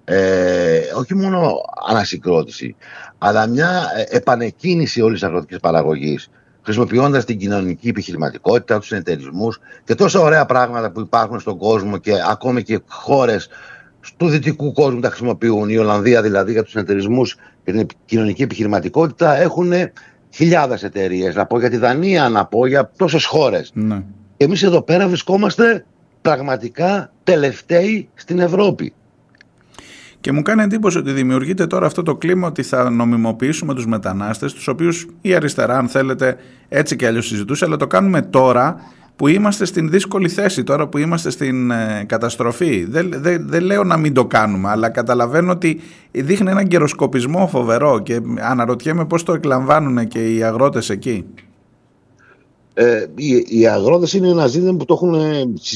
ε, 0.05 0.81
όχι 0.97 1.15
μόνο 1.15 1.61
ανασυγκρότηση, 1.89 2.77
αλλά 3.19 3.47
μια 3.47 3.87
επανεκκίνηση 4.09 5.01
όλης 5.01 5.21
της 5.21 5.29
αγροτικής 5.29 5.59
παραγωγής, 5.59 6.31
χρησιμοποιώντας 6.63 7.25
την 7.25 7.39
κοινωνική 7.39 7.89
επιχειρηματικότητα, 7.89 8.79
τους 8.79 8.87
συνεταιρισμού 8.87 9.49
και 9.85 9.95
τόσα 9.95 10.21
ωραία 10.21 10.45
πράγματα 10.45 10.91
που 10.91 11.01
υπάρχουν 11.01 11.41
στον 11.41 11.57
κόσμο 11.59 11.99
και 11.99 12.13
ακόμη 12.31 12.63
και 12.63 12.81
χώρες 12.89 13.49
του 14.17 14.29
δυτικού 14.29 14.73
κόσμου 14.73 15.01
τα 15.01 15.09
χρησιμοποιούν. 15.09 15.69
Η 15.69 15.77
Ολλανδία 15.77 16.23
δηλαδή 16.23 16.53
για 16.53 16.63
τους 16.63 16.71
συνεταιρισμού 16.71 17.23
και 17.65 17.73
την 17.73 17.87
κοινωνική 18.05 18.43
επιχειρηματικότητα 18.43 19.37
έχουν 19.37 19.73
χιλιάδες 20.31 20.83
εταιρείες. 20.83 21.35
Να 21.35 21.47
πω 21.47 21.59
για 21.59 21.71
τη 21.71 21.77
Δανία, 21.77 22.29
να 22.29 22.47
πω 22.47 22.67
για 22.67 22.91
τόσες 22.97 23.25
χώρες. 23.25 23.71
Ναι. 23.75 24.03
Εμείς 24.37 24.63
εδώ 24.63 24.83
πέρα 24.83 25.09
βρισκόμαστε 25.09 25.85
πραγματικά 26.23 27.13
τελευταίοι 27.25 28.09
στην 28.15 28.39
Ευρώπη. 28.39 28.93
Και 30.21 30.33
μου 30.33 30.43
κάνει 30.43 30.63
εντύπωση 30.63 30.99
ότι 30.99 31.13
δημιουργείται 31.13 31.67
τώρα 31.67 31.87
αυτό 31.87 32.03
το 32.03 32.17
κλίμα 32.17 32.47
ότι 32.47 32.63
θα 32.63 32.91
νομιμοποιήσουμε 32.91 33.75
τους 33.75 33.87
μετανάστες, 33.87 34.53
τους 34.53 34.69
οποίους 34.69 35.07
η 35.21 35.35
αριστερά 35.35 35.79
αν 35.79 35.89
θέλετε 35.89 36.37
έτσι 36.69 36.97
και 36.97 37.07
αλλιώς 37.07 37.27
συζητούσε, 37.27 37.65
αλλά 37.65 37.77
το 37.77 37.87
κάνουμε 37.87 38.23
τώρα 38.23 38.81
που 39.17 39.29
είμαστε 39.29 39.65
στην 39.65 39.91
δύσκολη 39.91 40.29
θέση, 40.29 40.65
τώρα 40.65 40.87
που 40.89 40.99
είμαστε 40.99 41.31
στην 41.31 41.71
ε, 41.71 42.05
καταστροφή. 42.07 42.85
Δεν, 42.85 43.13
δεν, 43.17 43.49
δεν 43.49 43.63
λέω 43.63 43.85
να 43.85 43.97
μην 43.97 44.15
το 44.15 44.27
κάνουμε, 44.27 44.69
αλλά 44.69 44.89
καταλαβαίνω 44.89 45.53
ότι 45.53 45.81
δείχνει 46.11 46.51
έναν 46.51 46.69
καιροσκοπισμό 46.69 47.47
φοβερό 47.47 47.99
και 47.99 48.21
αναρωτιέμαι 48.41 49.05
πώς 49.05 49.23
το 49.23 49.33
εκλαμβάνουν 49.33 50.09
και 50.09 50.35
οι 50.35 50.43
αγρότες 50.43 50.91
εκεί. 50.91 51.25
Ε, 52.77 53.07
οι, 53.15 53.45
οι 53.49 53.67
αγρότες 53.67 54.13
είναι 54.13 54.29
ένας 54.29 54.51
ζήτημα 54.51 54.77
που 54.77 54.85
το, 54.85 54.95
έχουν, 54.95 55.15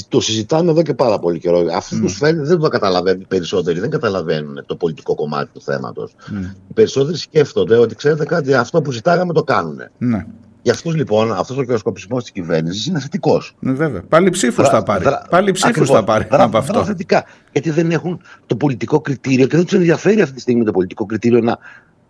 το 0.09 0.21
συζητάμε 0.21 0.71
εδώ 0.71 0.83
και 0.83 0.95
πάρα 0.95 1.18
πολύ 1.18 1.38
καιρό. 1.38 1.64
Αυτού 1.75 1.97
mm. 1.97 2.00
τους 2.00 2.16
φαίνεται 2.16 2.45
δεν 2.45 2.59
το 2.59 2.68
καταλαβαίνουν 2.68 3.21
οι 3.21 3.26
περισσότεροι, 3.28 3.80
δεν 3.80 3.90
καταλαβαίνουν 3.90 4.62
το 4.66 4.76
πολιτικό 4.76 5.14
κομμάτι 5.14 5.50
του 5.52 5.61
θέματος. 5.61 6.14
Mm. 6.18 6.54
Οι 6.68 6.73
περισσότεροι 6.75 7.16
σκέφτονται 7.16 7.76
ότι 7.76 7.95
ξέρετε 7.95 8.25
κάτι, 8.25 8.54
αυτό 8.54 8.83
που 8.83 8.92
ζητάγαμε 8.92 9.33
το 9.33 9.42
κάνουν. 9.42 9.78
Ναι. 9.99 10.26
Για 10.69 10.77
αυτούς 10.77 10.95
λοιπόν, 10.95 11.33
αυτός 11.33 11.57
ο 11.57 11.63
καιροσκοπισμό 11.63 12.19
της 12.19 12.31
κυβέρνησης 12.31 12.87
είναι 12.87 13.01
θετικός. 13.01 13.55
Ναι, 13.59 13.73
βέβαια. 13.73 14.03
Πάλι 14.09 14.31
ψήφους 14.31 14.69
θα 14.69 14.83
πάρει. 14.83 15.05
Δρα... 15.05 15.27
Πάλι 15.31 15.53
ψήφους 15.53 15.91
θα 15.91 16.05
πάρει 16.05 16.27
δρα... 16.31 16.43
από 16.43 16.59
αυτό. 16.59 16.85
θετικά. 16.85 17.25
Γιατί 17.53 17.71
δεν 17.71 17.91
έχουν 17.91 18.21
το 18.47 18.57
πολιτικό 18.57 19.01
κριτήριο 19.01 19.47
και 19.47 19.57
δεν 19.57 19.65
τους 19.65 19.75
ενδιαφέρει 19.75 20.21
αυτή 20.21 20.35
τη 20.35 20.41
στιγμή 20.41 20.65
το 20.65 20.71
πολιτικό 20.71 21.07
κριτήριο 21.07 21.41
να 21.41 21.59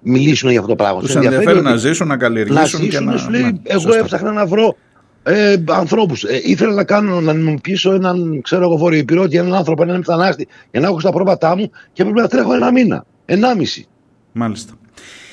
μιλήσουν 0.00 0.50
για 0.50 0.58
αυτό 0.58 0.70
το 0.70 0.76
πράγμα. 0.76 1.00
Τους 1.00 1.14
ενδιαφέρει, 1.14 1.42
ενδιαφέρει 1.44 1.64
να 1.64 1.76
ζήσουν, 1.76 2.06
να 2.06 2.16
καλλιεργήσουν. 2.16 2.60
Να 2.60 2.66
ζήσουν 2.66 2.88
και 2.88 3.00
να... 3.00 3.16
Σου 3.16 3.30
λέει, 3.30 3.42
ναι, 3.42 3.52
εγώ 3.62 3.80
σωστά. 3.80 3.98
έψαχνα 3.98 4.32
να 4.32 4.46
βρω 4.46 4.76
ε, 5.22 5.56
ανθρώπους. 5.68 6.24
Ε, 6.24 6.40
ήθελα 6.44 6.72
να 6.72 6.84
κάνω 6.84 7.20
να 7.20 7.32
νομιμοποιήσω 7.32 7.92
έναν 7.92 8.40
ξέρω 8.42 8.62
εγώ 8.62 8.76
βόρειο 8.76 8.98
υπηρώτη, 8.98 9.36
έναν 9.36 9.54
άνθρωπο, 9.54 9.82
έναν 9.82 9.96
μετανάστη, 9.96 10.48
για 10.70 10.80
να 10.80 10.86
έχω 10.86 11.00
στα 11.00 11.12
πρόβατά 11.12 11.56
μου 11.56 11.70
και 11.92 12.02
πρέπει 12.02 12.20
να 12.20 12.28
τρέχω 12.28 12.54
ένα 12.54 12.72
μήνα. 12.72 13.04
Ενάμιση. 13.24 13.86
Μάλιστα. 14.32 14.72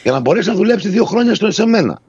Για 0.03 0.11
να 0.11 0.19
μπορέσει 0.19 0.49
να 0.49 0.55
δουλέψει 0.55 0.89
δύο 0.89 1.05
χρόνια 1.05 1.35
στο 1.35 1.51
σε 1.51 1.65
μένα. 1.65 1.99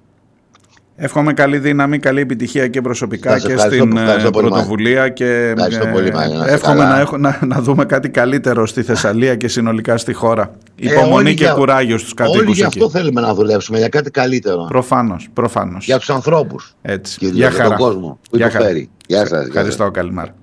Εύχομαι 0.98 1.32
καλή 1.32 1.58
δύναμη, 1.58 1.98
καλή 1.98 2.20
επιτυχία 2.20 2.68
και 2.68 2.80
προσωπικά 2.80 3.38
και 3.38 3.56
στην 3.56 3.94
πρωτοβουλία 4.32 5.08
και 5.08 5.54
πολύ, 5.92 6.12
εύχομαι 6.46 6.84
να, 6.84 7.00
έχω, 7.00 7.16
να, 7.16 7.38
να, 7.46 7.60
δούμε 7.60 7.84
κάτι 7.84 8.08
καλύτερο 8.08 8.66
στη 8.66 8.82
Θεσσαλία 8.82 9.36
και 9.36 9.48
συνολικά 9.48 9.96
στη 9.96 10.12
χώρα. 10.12 10.50
Υπομονή 10.76 11.30
ε, 11.30 11.34
και 11.34 11.44
για, 11.44 11.52
κουράγιο 11.52 11.98
στους 11.98 12.14
κατοίκους 12.14 12.40
Όλοι 12.40 12.52
γι' 12.52 12.62
εκεί. 12.62 12.78
αυτό 12.78 12.90
θέλουμε 12.90 13.20
να 13.20 13.34
δουλέψουμε, 13.34 13.78
για 13.78 13.88
κάτι 13.88 14.10
καλύτερο. 14.10 14.66
Προφανώς, 14.68 15.28
προφανώς. 15.32 15.84
Για 15.84 15.98
τους 15.98 16.10
ανθρώπους. 16.10 16.74
Έτσι. 16.82 17.18
Και 17.18 17.26
για 17.26 17.48
για 17.48 17.64
τον 17.64 17.76
κόσμο 17.76 18.18
που 18.30 18.36
για 18.36 18.46
υποφέρει. 18.46 18.90
Γεια 19.06 19.26
σας. 19.26 19.46
Ευχαριστώ, 19.46 19.90
καλημέρα. 19.90 20.34